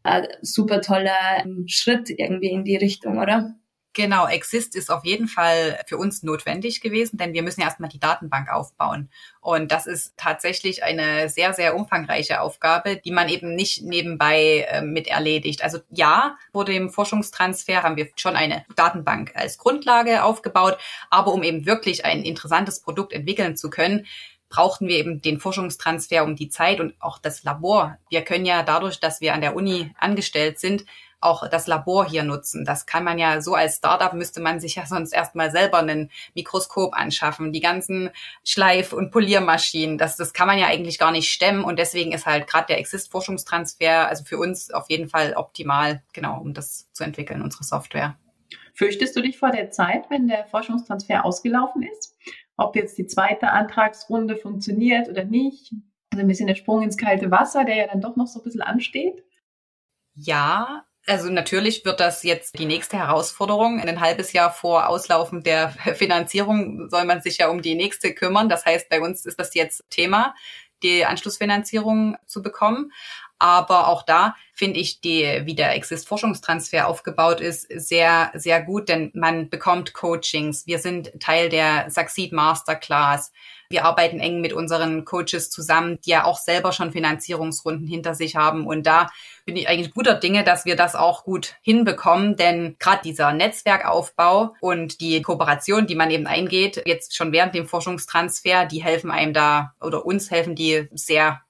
[0.03, 3.55] ein super toller ähm, Schritt irgendwie in die Richtung, oder?
[3.95, 7.91] Genau, Exist ist auf jeden Fall für uns notwendig gewesen, denn wir müssen ja erstmal
[7.91, 9.09] die Datenbank aufbauen.
[9.39, 14.81] Und das ist tatsächlich eine sehr, sehr umfangreiche Aufgabe, die man eben nicht nebenbei äh,
[14.81, 15.63] mit erledigt.
[15.63, 20.79] Also ja, vor dem Forschungstransfer haben wir schon eine Datenbank als Grundlage aufgebaut,
[21.11, 24.07] aber um eben wirklich ein interessantes Produkt entwickeln zu können,
[24.49, 27.97] brauchten wir eben den Forschungstransfer um die Zeit und auch das Labor.
[28.09, 30.85] Wir können ja dadurch, dass wir an der Uni angestellt sind,
[31.23, 32.65] auch das Labor hier nutzen.
[32.65, 36.09] Das kann man ja so als Startup müsste man sich ja sonst erstmal selber ein
[36.35, 38.09] Mikroskop anschaffen, die ganzen
[38.43, 39.97] Schleif- und Poliermaschinen.
[39.97, 42.79] Das, das kann man ja eigentlich gar nicht stemmen und deswegen ist halt gerade der
[42.79, 48.17] Exist-Forschungstransfer also für uns auf jeden Fall optimal, genau, um das zu entwickeln, unsere Software.
[48.73, 52.15] Fürchtest du dich vor der Zeit, wenn der Forschungstransfer ausgelaufen ist?
[52.57, 55.73] Ob jetzt die zweite Antragsrunde funktioniert oder nicht?
[56.11, 58.43] Also ein bisschen der Sprung ins kalte Wasser, der ja dann doch noch so ein
[58.43, 59.23] bisschen ansteht?
[60.15, 63.79] Ja, also natürlich wird das jetzt die nächste Herausforderung.
[63.79, 68.49] Ein halbes Jahr vor Auslaufen der Finanzierung soll man sich ja um die nächste kümmern.
[68.49, 70.33] Das heißt, bei uns ist das jetzt Thema,
[70.81, 72.91] die Anschlussfinanzierung zu bekommen.
[73.43, 79.11] Aber auch da finde ich, die, wie der Exist-Forschungstransfer aufgebaut ist, sehr, sehr gut, denn
[79.13, 80.65] man bekommt Coachings.
[80.65, 83.33] Wir sind Teil der Succeed Masterclass.
[83.67, 88.37] Wir arbeiten eng mit unseren Coaches zusammen, die ja auch selber schon Finanzierungsrunden hinter sich
[88.37, 88.65] haben.
[88.65, 89.09] Und da
[89.43, 94.55] bin ich eigentlich guter Dinge, dass wir das auch gut hinbekommen, denn gerade dieser Netzwerkaufbau
[94.61, 99.33] und die Kooperation, die man eben eingeht, jetzt schon während dem Forschungstransfer, die helfen einem
[99.33, 101.41] da oder uns helfen die sehr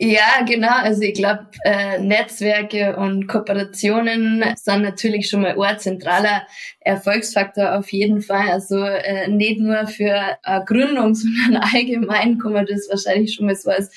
[0.00, 0.76] ja, genau.
[0.82, 6.46] Also ich glaube, äh, Netzwerke und Kooperationen sind natürlich schon mal ein zentraler
[6.78, 8.48] Erfolgsfaktor auf jeden Fall.
[8.48, 13.56] Also äh, nicht nur für äh, Gründung, sondern allgemein kann man das wahrscheinlich schon mal
[13.56, 13.90] so als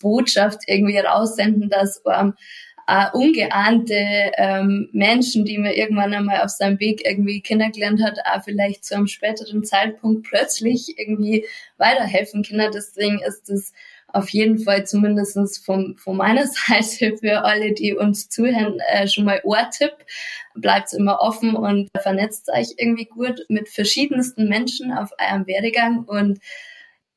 [0.00, 2.34] Botschaft irgendwie raussenden, dass ähm,
[2.86, 8.44] äh, ungeahnte ähm, Menschen, die man irgendwann einmal auf seinem Weg irgendwie kennengelernt hat, auch
[8.44, 11.44] vielleicht zu einem späteren Zeitpunkt plötzlich irgendwie
[11.76, 12.70] weiterhelfen können.
[12.72, 13.72] Deswegen ist das
[14.12, 19.24] auf jeden Fall zumindestens von, von meiner Seite für alle, die uns zuhören, äh, schon
[19.24, 19.92] mal Ohrtipp.
[20.54, 26.40] Bleibt immer offen und vernetzt euch irgendwie gut mit verschiedensten Menschen auf eurem Werdegang und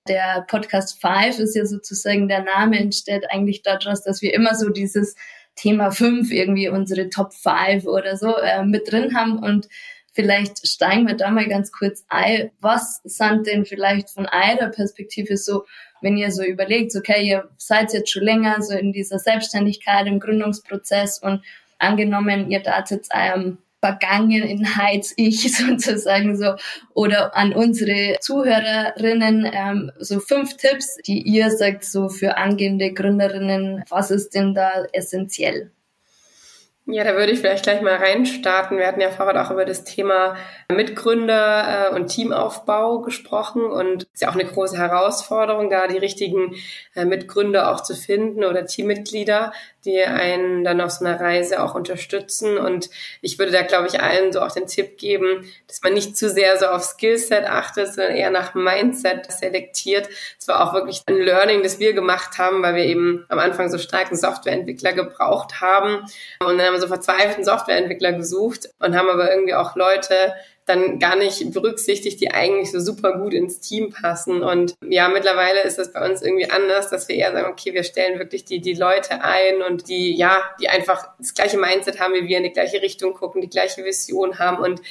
[0.08, 4.70] der Podcast 5 ist ja sozusagen der Name entsteht eigentlich daraus, dass wir immer so
[4.70, 5.16] dieses
[5.56, 9.70] Thema 5 irgendwie unsere Top 5 oder so äh, mit drin haben und
[10.14, 12.52] vielleicht steigen wir da mal ganz kurz ein.
[12.62, 15.66] Was sind denn vielleicht von eurer Perspektive so,
[16.02, 20.20] wenn ihr so überlegt, okay, ihr seid jetzt schon länger so in dieser Selbstständigkeit, im
[20.20, 21.44] Gründungsprozess und
[21.80, 26.56] angenommen, ihr datet jetzt eurem Vergangenheits-Ich sozusagen so
[26.94, 33.84] oder an unsere Zuhörerinnen ähm, so fünf Tipps, die ihr sagt so für angehende Gründerinnen,
[33.90, 35.72] was ist denn da essentiell?
[36.86, 38.78] Ja, da würde ich vielleicht gleich mal reinstarten.
[38.78, 40.36] Wir hatten ja vorher auch über das Thema
[40.68, 45.98] Mitgründer äh, und Teamaufbau gesprochen und es ist ja auch eine große Herausforderung, da die
[45.98, 46.56] richtigen
[46.94, 49.54] äh, Mitgründer auch zu finden oder Teammitglieder,
[49.86, 52.58] die einen dann auf so einer Reise auch unterstützen.
[52.58, 52.90] Und
[53.22, 56.30] ich würde da, glaube ich, allen so auch den Tipp geben, dass man nicht zu
[56.30, 60.10] sehr so auf Skillset achtet, sondern eher nach Mindset selektiert.
[60.38, 63.70] Es war auch wirklich ein Learning, das wir gemacht haben, weil wir eben am Anfang
[63.70, 66.06] so starken Softwareentwickler gebraucht haben.
[66.46, 70.34] Und dann haben so verzweifelten Softwareentwickler gesucht und haben aber irgendwie auch Leute
[70.66, 74.42] dann gar nicht berücksichtigt, die eigentlich so super gut ins Team passen.
[74.44, 77.84] Und ja, mittlerweile ist das bei uns irgendwie anders, dass wir eher sagen, okay, wir
[77.84, 82.14] stellen wirklich die, die Leute ein und die, ja, die einfach das gleiche Mindset haben
[82.14, 84.82] wie wir, in die gleiche Richtung gucken, die gleiche Vision haben und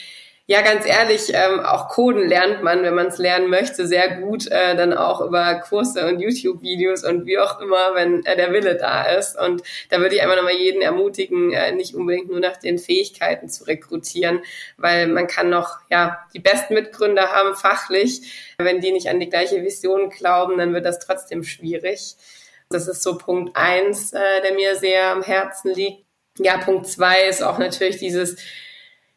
[0.47, 4.49] ja, ganz ehrlich, ähm, auch Coden lernt man, wenn man es lernen möchte, sehr gut,
[4.49, 8.75] äh, dann auch über Kurse und YouTube-Videos und wie auch immer, wenn äh, der Wille
[8.75, 9.39] da ist.
[9.39, 13.49] Und da würde ich einfach nochmal jeden ermutigen, äh, nicht unbedingt nur nach den Fähigkeiten
[13.49, 14.41] zu rekrutieren,
[14.79, 18.55] weil man kann noch, ja, die besten Mitgründer haben fachlich.
[18.59, 22.17] Wenn die nicht an die gleiche Vision glauben, dann wird das trotzdem schwierig.
[22.69, 26.05] Das ist so Punkt eins, äh, der mir sehr am Herzen liegt.
[26.39, 28.37] Ja, Punkt zwei ist auch natürlich dieses,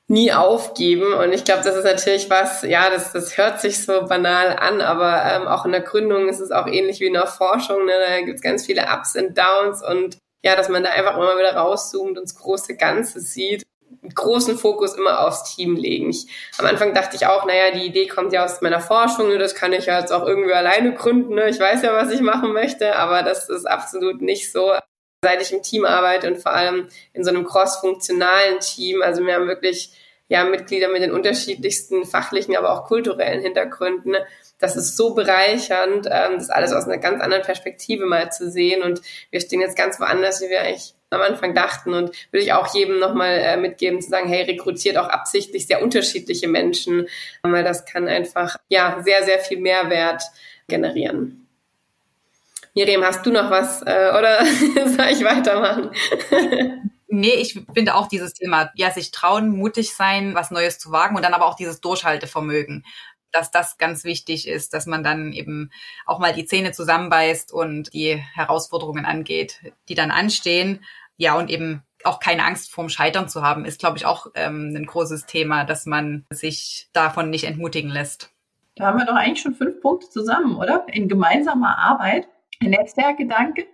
[0.08, 1.14] nie aufgeben.
[1.14, 4.82] Und ich glaube, das ist natürlich was, ja, das, das hört sich so banal an,
[4.82, 7.86] aber ähm, auch in der Gründung ist es auch ähnlich wie in der Forschung.
[7.86, 7.94] Ne?
[8.08, 11.38] Da gibt es ganz viele Ups und Downs und ja, dass man da einfach immer
[11.38, 13.64] wieder rauszoomt und das große Ganze sieht.
[14.14, 16.12] Großen Fokus immer aufs Team legen.
[16.12, 16.28] Ich,
[16.60, 19.40] am Anfang dachte ich auch, naja, die Idee kommt ja aus meiner Forschung, ne?
[19.40, 21.34] das kann ich ja jetzt auch irgendwie alleine gründen.
[21.34, 21.50] Ne?
[21.50, 24.74] Ich weiß ja, was ich machen möchte, aber das ist absolut nicht so
[25.26, 29.02] seit ich im Team arbeite und vor allem in so einem cross-funktionalen Team.
[29.02, 29.90] Also wir haben wirklich
[30.28, 34.16] ja Mitglieder mit den unterschiedlichsten fachlichen, aber auch kulturellen Hintergründen.
[34.60, 38.84] Das ist so bereichernd, ähm, das alles aus einer ganz anderen Perspektive mal zu sehen.
[38.84, 41.96] Und wir stehen jetzt ganz woanders, wie wir eigentlich am Anfang dachten.
[41.96, 45.82] Und würde ich auch jedem nochmal äh, mitgeben, zu sagen, hey, rekrutiert auch absichtlich sehr
[45.82, 47.08] unterschiedliche Menschen,
[47.42, 50.22] weil das kann einfach ja sehr, sehr viel Mehrwert
[50.68, 51.45] generieren.
[52.76, 54.46] Miriam, hast du noch was äh, oder
[54.86, 55.92] soll ich weitermachen?
[57.08, 61.16] nee, ich finde auch dieses Thema, ja, sich trauen, mutig sein, was Neues zu wagen
[61.16, 62.84] und dann aber auch dieses Durchhaltevermögen
[63.36, 65.70] dass das ganz wichtig ist, dass man dann eben
[66.06, 69.60] auch mal die Zähne zusammenbeißt und die Herausforderungen angeht,
[69.90, 70.86] die dann anstehen.
[71.18, 74.74] Ja, und eben auch keine Angst vorm Scheitern zu haben, ist, glaube ich, auch ähm,
[74.76, 78.32] ein großes Thema, dass man sich davon nicht entmutigen lässt.
[78.76, 80.86] Da haben wir doch eigentlich schon fünf Punkte zusammen, oder?
[80.92, 82.28] In gemeinsamer Arbeit
[82.62, 83.66] Netzwerkgedanke,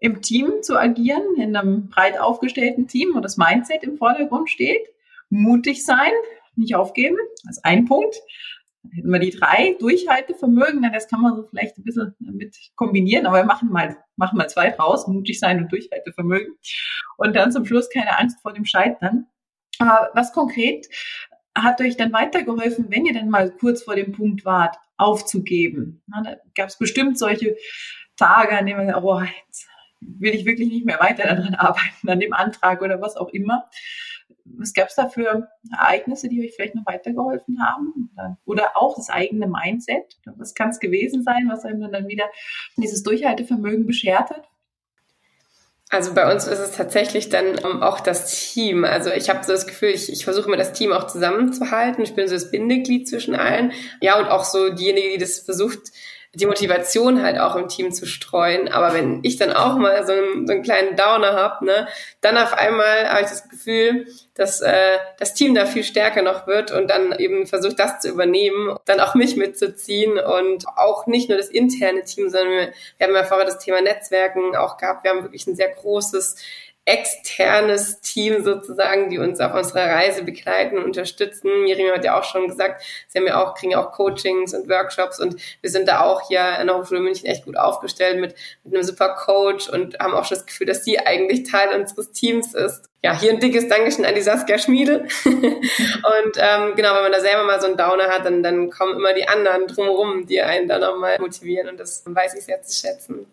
[0.00, 4.86] im Team zu agieren, in einem breit aufgestellten Team, wo das Mindset im Vordergrund steht.
[5.30, 6.12] Mutig sein,
[6.54, 8.16] nicht aufgeben, das ist ein Punkt.
[8.82, 13.26] Dann hätten wir die drei, Durchhaltevermögen, das kann man so vielleicht ein bisschen mit kombinieren,
[13.26, 16.54] aber wir machen mal, machen mal zwei draus, mutig sein und Durchhaltevermögen.
[17.16, 19.26] Und dann zum Schluss keine Angst vor dem Scheitern.
[19.78, 20.86] Aber was konkret
[21.54, 26.02] hat euch dann weitergeholfen, wenn ihr dann mal kurz vor dem Punkt wart, aufzugeben?
[26.06, 27.56] Na, da gab es bestimmt solche
[28.16, 29.68] Tage, an denen man oh, jetzt
[30.00, 33.68] will ich wirklich nicht mehr weiter daran arbeiten, an dem Antrag oder was auch immer.
[34.44, 38.10] Was gab es da für Ereignisse, die euch vielleicht noch weitergeholfen haben?
[38.44, 40.18] Oder auch das eigene Mindset?
[40.36, 42.26] Was kann es gewesen sein, was einem dann wieder
[42.76, 44.48] dieses Durchhaltevermögen beschert hat?
[45.88, 48.84] Also bei uns ist es tatsächlich dann auch das Team.
[48.84, 52.02] Also ich habe so das Gefühl, ich, ich versuche mir das Team auch zusammenzuhalten.
[52.02, 53.72] Ich bin so das Bindeglied zwischen allen.
[54.00, 55.92] Ja, und auch so diejenige, die das versucht,
[56.34, 58.68] die Motivation halt auch im Team zu streuen.
[58.68, 61.88] Aber wenn ich dann auch mal so einen, so einen kleinen Downer hab, ne,
[62.20, 66.46] dann auf einmal habe ich das Gefühl, dass äh, das Team da viel stärker noch
[66.46, 71.28] wird und dann eben versucht, das zu übernehmen, dann auch mich mitzuziehen und auch nicht
[71.28, 75.04] nur das interne Team, sondern wir, wir haben ja vorher das Thema Netzwerken auch gehabt.
[75.04, 76.36] Wir haben wirklich ein sehr großes
[76.86, 81.64] externes Team sozusagen, die uns auf unserer Reise begleiten und unterstützen.
[81.64, 85.18] Miriam hat ja auch schon gesagt, sie haben ja auch, kriegen auch Coachings und Workshops
[85.18, 88.72] und wir sind da auch hier an der Hochschule München echt gut aufgestellt mit, mit
[88.72, 92.54] einem super Coach und haben auch schon das Gefühl, dass sie eigentlich Teil unseres Teams
[92.54, 92.88] ist.
[93.02, 95.06] Ja, hier ein dickes Dankeschön an die Saskia Schmiede.
[95.24, 98.94] und ähm, genau, wenn man da selber mal so einen Downer hat, dann, dann kommen
[98.94, 102.72] immer die anderen drumherum, die einen dann nochmal motivieren und das weiß ich sehr zu
[102.72, 103.26] schätzen.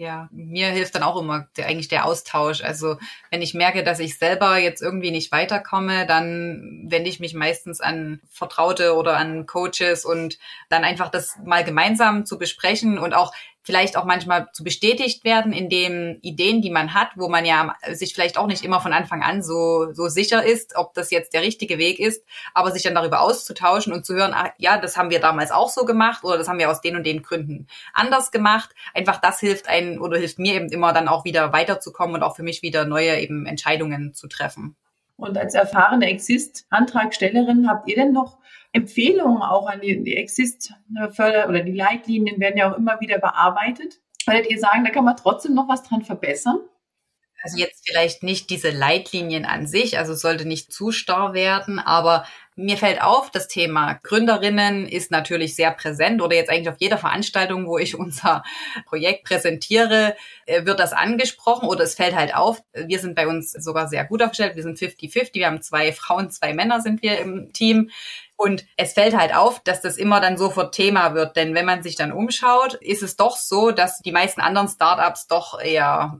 [0.00, 2.64] Ja, mir hilft dann auch immer der, eigentlich der Austausch.
[2.64, 2.96] Also
[3.30, 7.82] wenn ich merke, dass ich selber jetzt irgendwie nicht weiterkomme, dann wende ich mich meistens
[7.82, 10.38] an Vertraute oder an Coaches und
[10.70, 15.52] dann einfach das mal gemeinsam zu besprechen und auch vielleicht auch manchmal zu bestätigt werden
[15.52, 18.92] in den Ideen, die man hat, wo man ja sich vielleicht auch nicht immer von
[18.92, 22.82] Anfang an so, so sicher ist, ob das jetzt der richtige Weg ist, aber sich
[22.82, 26.24] dann darüber auszutauschen und zu hören, ach, ja, das haben wir damals auch so gemacht
[26.24, 28.70] oder das haben wir aus den und den Gründen anders gemacht.
[28.94, 32.36] Einfach das hilft einen oder hilft mir eben immer dann auch wieder weiterzukommen und auch
[32.36, 34.76] für mich wieder neue eben Entscheidungen zu treffen.
[35.20, 38.38] Und als erfahrene Exist-Antragstellerin habt ihr denn noch
[38.72, 44.00] Empfehlungen auch an die, die Exist-Förder oder die Leitlinien werden ja auch immer wieder bearbeitet.
[44.26, 46.60] Würdet ihr sagen, da kann man trotzdem noch was dran verbessern?
[47.42, 52.26] Also jetzt vielleicht nicht diese Leitlinien an sich, also sollte nicht zu starr werden, aber
[52.54, 56.98] mir fällt auf, das Thema Gründerinnen ist natürlich sehr präsent oder jetzt eigentlich auf jeder
[56.98, 58.42] Veranstaltung, wo ich unser
[58.84, 62.62] Projekt präsentiere, äh, wird das angesprochen oder es fällt halt auf.
[62.74, 64.56] Wir sind bei uns sogar sehr gut aufgestellt.
[64.56, 65.34] Wir sind 50-50.
[65.34, 67.90] Wir haben zwei Frauen, zwei Männer sind wir im Team.
[68.42, 71.36] Und es fällt halt auf, dass das immer dann sofort Thema wird.
[71.36, 75.26] Denn wenn man sich dann umschaut, ist es doch so, dass die meisten anderen Startups
[75.26, 76.18] doch eher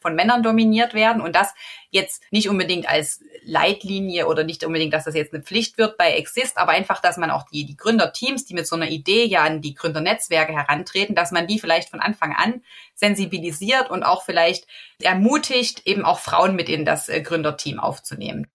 [0.00, 1.20] von Männern dominiert werden.
[1.20, 1.52] Und das
[1.90, 6.12] jetzt nicht unbedingt als Leitlinie oder nicht unbedingt, dass das jetzt eine Pflicht wird bei
[6.12, 9.42] Exist, aber einfach, dass man auch die, die Gründerteams, die mit so einer Idee ja
[9.42, 12.62] an die Gründernetzwerke herantreten, dass man die vielleicht von Anfang an
[12.94, 14.68] sensibilisiert und auch vielleicht
[15.02, 18.46] ermutigt, eben auch Frauen mit in das äh, Gründerteam aufzunehmen.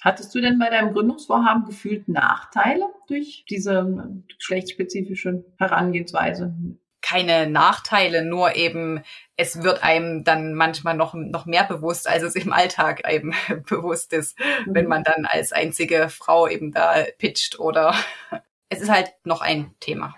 [0.00, 6.54] Hattest du denn bei deinem Gründungsvorhaben gefühlt Nachteile durch diese geschlechtsspezifische Herangehensweise?
[7.02, 9.02] Keine Nachteile, nur eben,
[9.36, 13.34] es wird einem dann manchmal noch, noch mehr bewusst, als es im Alltag eben
[13.68, 14.74] bewusst ist, mhm.
[14.74, 17.94] wenn man dann als einzige Frau eben da pitcht oder
[18.70, 20.14] es ist halt noch ein Thema.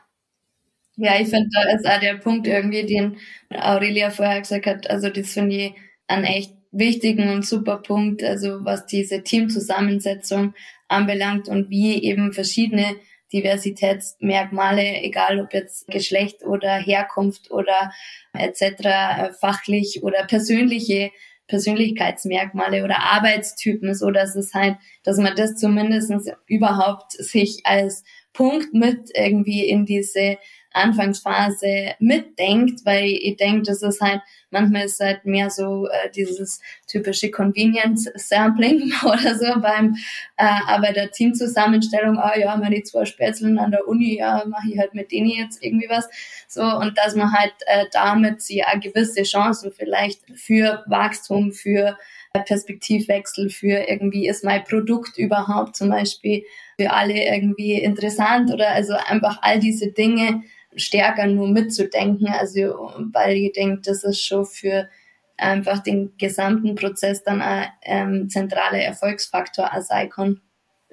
[0.97, 3.17] Ja, ich finde, da ist auch der Punkt irgendwie, den
[3.51, 5.75] Aurelia vorher gesagt hat, also das finde ich
[6.07, 10.55] ein echt wichtigen und super Punkt, also was diese Teamzusammensetzung
[10.89, 12.97] anbelangt und wie eben verschiedene
[13.33, 17.93] Diversitätsmerkmale, egal ob jetzt Geschlecht oder Herkunft oder
[18.33, 21.11] etc., fachlich oder persönliche
[21.49, 26.13] Persönlichkeitsmerkmale oder Arbeitstypen, so dass es halt, dass man das zumindest
[26.47, 30.39] überhaupt sich als Punkt mit irgendwie in diese
[30.75, 34.21] Anfangsphase mitdenkt, weil ich denke, das ist halt,
[34.51, 39.97] manchmal ist halt mehr so äh, dieses typische Convenience-Sampling oder so beim
[40.37, 44.79] äh, aber der Teamzusammenstellung, ah ja, meine zwei Spätzeln an der Uni, ja, mache ich
[44.79, 46.09] halt mit denen jetzt irgendwie was.
[46.49, 51.97] So, und dass man halt äh, damit sie auch gewisse Chancen vielleicht für Wachstum, für
[52.41, 56.45] Perspektivwechsel für irgendwie ist mein Produkt überhaupt zum Beispiel
[56.79, 60.43] für alle irgendwie interessant oder also einfach all diese Dinge
[60.77, 62.29] stärker nur mitzudenken.
[62.29, 64.89] Also, weil ich denke, das ist schon für
[65.37, 70.41] einfach den gesamten Prozess dann ein ähm, zentraler Erfolgsfaktor als Icon.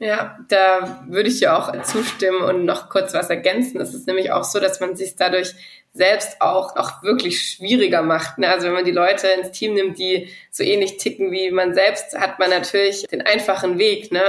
[0.01, 3.81] Ja, da würde ich dir auch zustimmen und noch kurz was ergänzen.
[3.81, 5.53] Es ist nämlich auch so, dass man sich dadurch
[5.93, 8.37] selbst auch, auch wirklich schwieriger macht.
[8.37, 8.47] Ne?
[8.47, 12.17] Also wenn man die Leute ins Team nimmt, die so ähnlich ticken wie man selbst,
[12.17, 14.11] hat man natürlich den einfachen Weg.
[14.11, 14.21] Ne?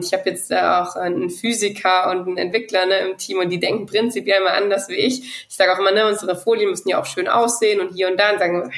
[0.00, 3.86] Ich habe jetzt auch einen Physiker und einen Entwickler ne, im Team und die denken
[3.86, 5.46] prinzipiell immer anders wie ich.
[5.48, 8.16] Ich sage auch immer, ne, unsere Folien müssen ja auch schön aussehen und hier und
[8.16, 8.72] da und sagen,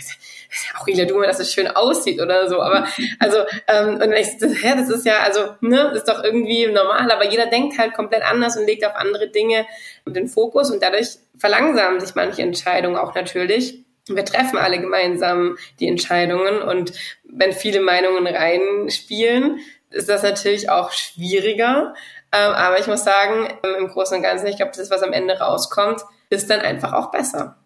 [0.78, 2.62] auch Ila, du mal, dass es schön aussieht oder so.
[2.62, 2.86] Aber
[3.18, 3.36] also,
[3.68, 7.30] ähm, und ich, das, ja, das ist ja, also, ne, ist doch irgendwie normal, aber
[7.30, 9.66] jeder denkt halt komplett anders und legt auf andere Dinge
[10.06, 13.84] den Fokus und dadurch verlangsamen sich manche Entscheidungen auch natürlich.
[14.08, 16.94] Wir treffen alle gemeinsam die Entscheidungen und
[17.24, 19.60] wenn viele Meinungen reinspielen,
[19.90, 21.94] ist das natürlich auch schwieriger.
[22.32, 25.12] Ähm, aber ich muss sagen, ähm, im Großen und Ganzen, ich glaube, das, was am
[25.12, 27.56] Ende rauskommt, ist dann einfach auch besser.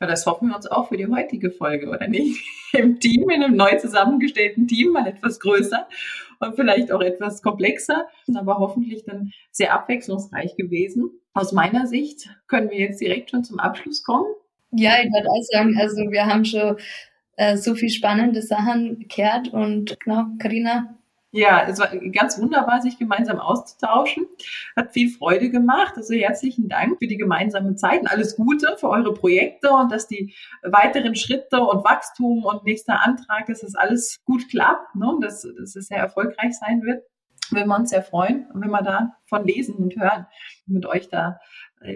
[0.00, 2.44] Ja, das hoffen wir uns auch für die heutige Folge, oder nicht?
[2.72, 5.86] Im Team, in einem neu zusammengestellten Team, mal etwas größer
[6.40, 11.10] und vielleicht auch etwas komplexer, aber hoffentlich dann sehr abwechslungsreich gewesen.
[11.34, 14.26] Aus meiner Sicht können wir jetzt direkt schon zum Abschluss kommen.
[14.72, 16.76] Ja, ich würde auch sagen, also wir haben schon
[17.36, 20.98] äh, so viel spannende Sachen gehört und genau, Karina,
[21.34, 24.26] Ja, es war ganz wunderbar, sich gemeinsam auszutauschen.
[24.76, 25.94] Hat viel Freude gemacht.
[25.96, 30.06] Also herzlichen Dank für die gemeinsame Zeit und alles Gute für eure Projekte und dass
[30.06, 35.16] die weiteren Schritte und Wachstum und nächster Antrag, dass das alles gut klappt, ne?
[35.22, 37.02] dass, dass es sehr erfolgreich sein wird.
[37.50, 40.26] Würden wir uns sehr freuen, wenn wir da von lesen und hören
[40.66, 41.38] mit euch da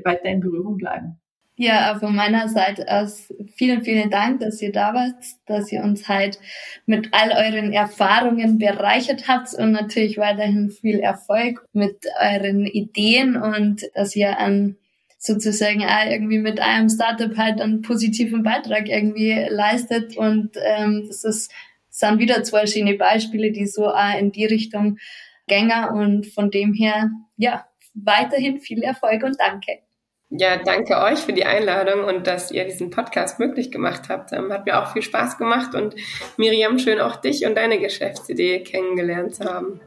[0.04, 1.20] weiter in Berührung bleiben.
[1.58, 6.06] Ja, von meiner Seite aus vielen, vielen Dank, dass ihr da wart, dass ihr uns
[6.06, 6.38] halt
[6.84, 13.86] mit all euren Erfahrungen bereichert habt und natürlich weiterhin viel Erfolg mit euren Ideen und
[13.94, 14.76] dass ihr an
[15.18, 21.24] sozusagen auch irgendwie mit einem Startup halt einen positiven Beitrag irgendwie leistet und ähm, das
[21.24, 21.50] ist,
[21.88, 24.98] sind wieder zwei schöne Beispiele, die so auch in die Richtung
[25.46, 29.85] gänger und von dem her, ja, weiterhin viel Erfolg und danke.
[30.30, 34.32] Ja, danke euch für die Einladung und dass ihr diesen Podcast möglich gemacht habt.
[34.32, 35.94] Ähm, hat mir auch viel Spaß gemacht und
[36.36, 39.80] Miriam, schön auch dich und deine Geschäftsidee kennengelernt zu haben.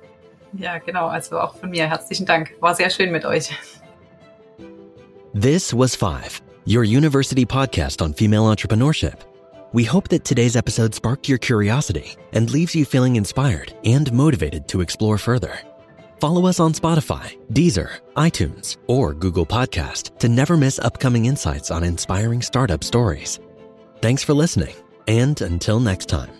[0.53, 1.07] Ja, genau.
[1.07, 2.55] Also auch von mir herzlichen Dank.
[2.61, 3.49] War sehr schön mit euch.
[5.33, 9.25] This was Five, your university podcast on female entrepreneurship.
[9.73, 14.67] We hope that today's episode sparked your curiosity and leaves you feeling inspired and motivated
[14.69, 15.59] to explore further.
[16.19, 21.83] Follow us on Spotify, Deezer, iTunes, or Google Podcast to never miss upcoming insights on
[21.83, 23.39] inspiring startup stories.
[24.01, 24.75] Thanks for listening,
[25.07, 26.38] and until next time.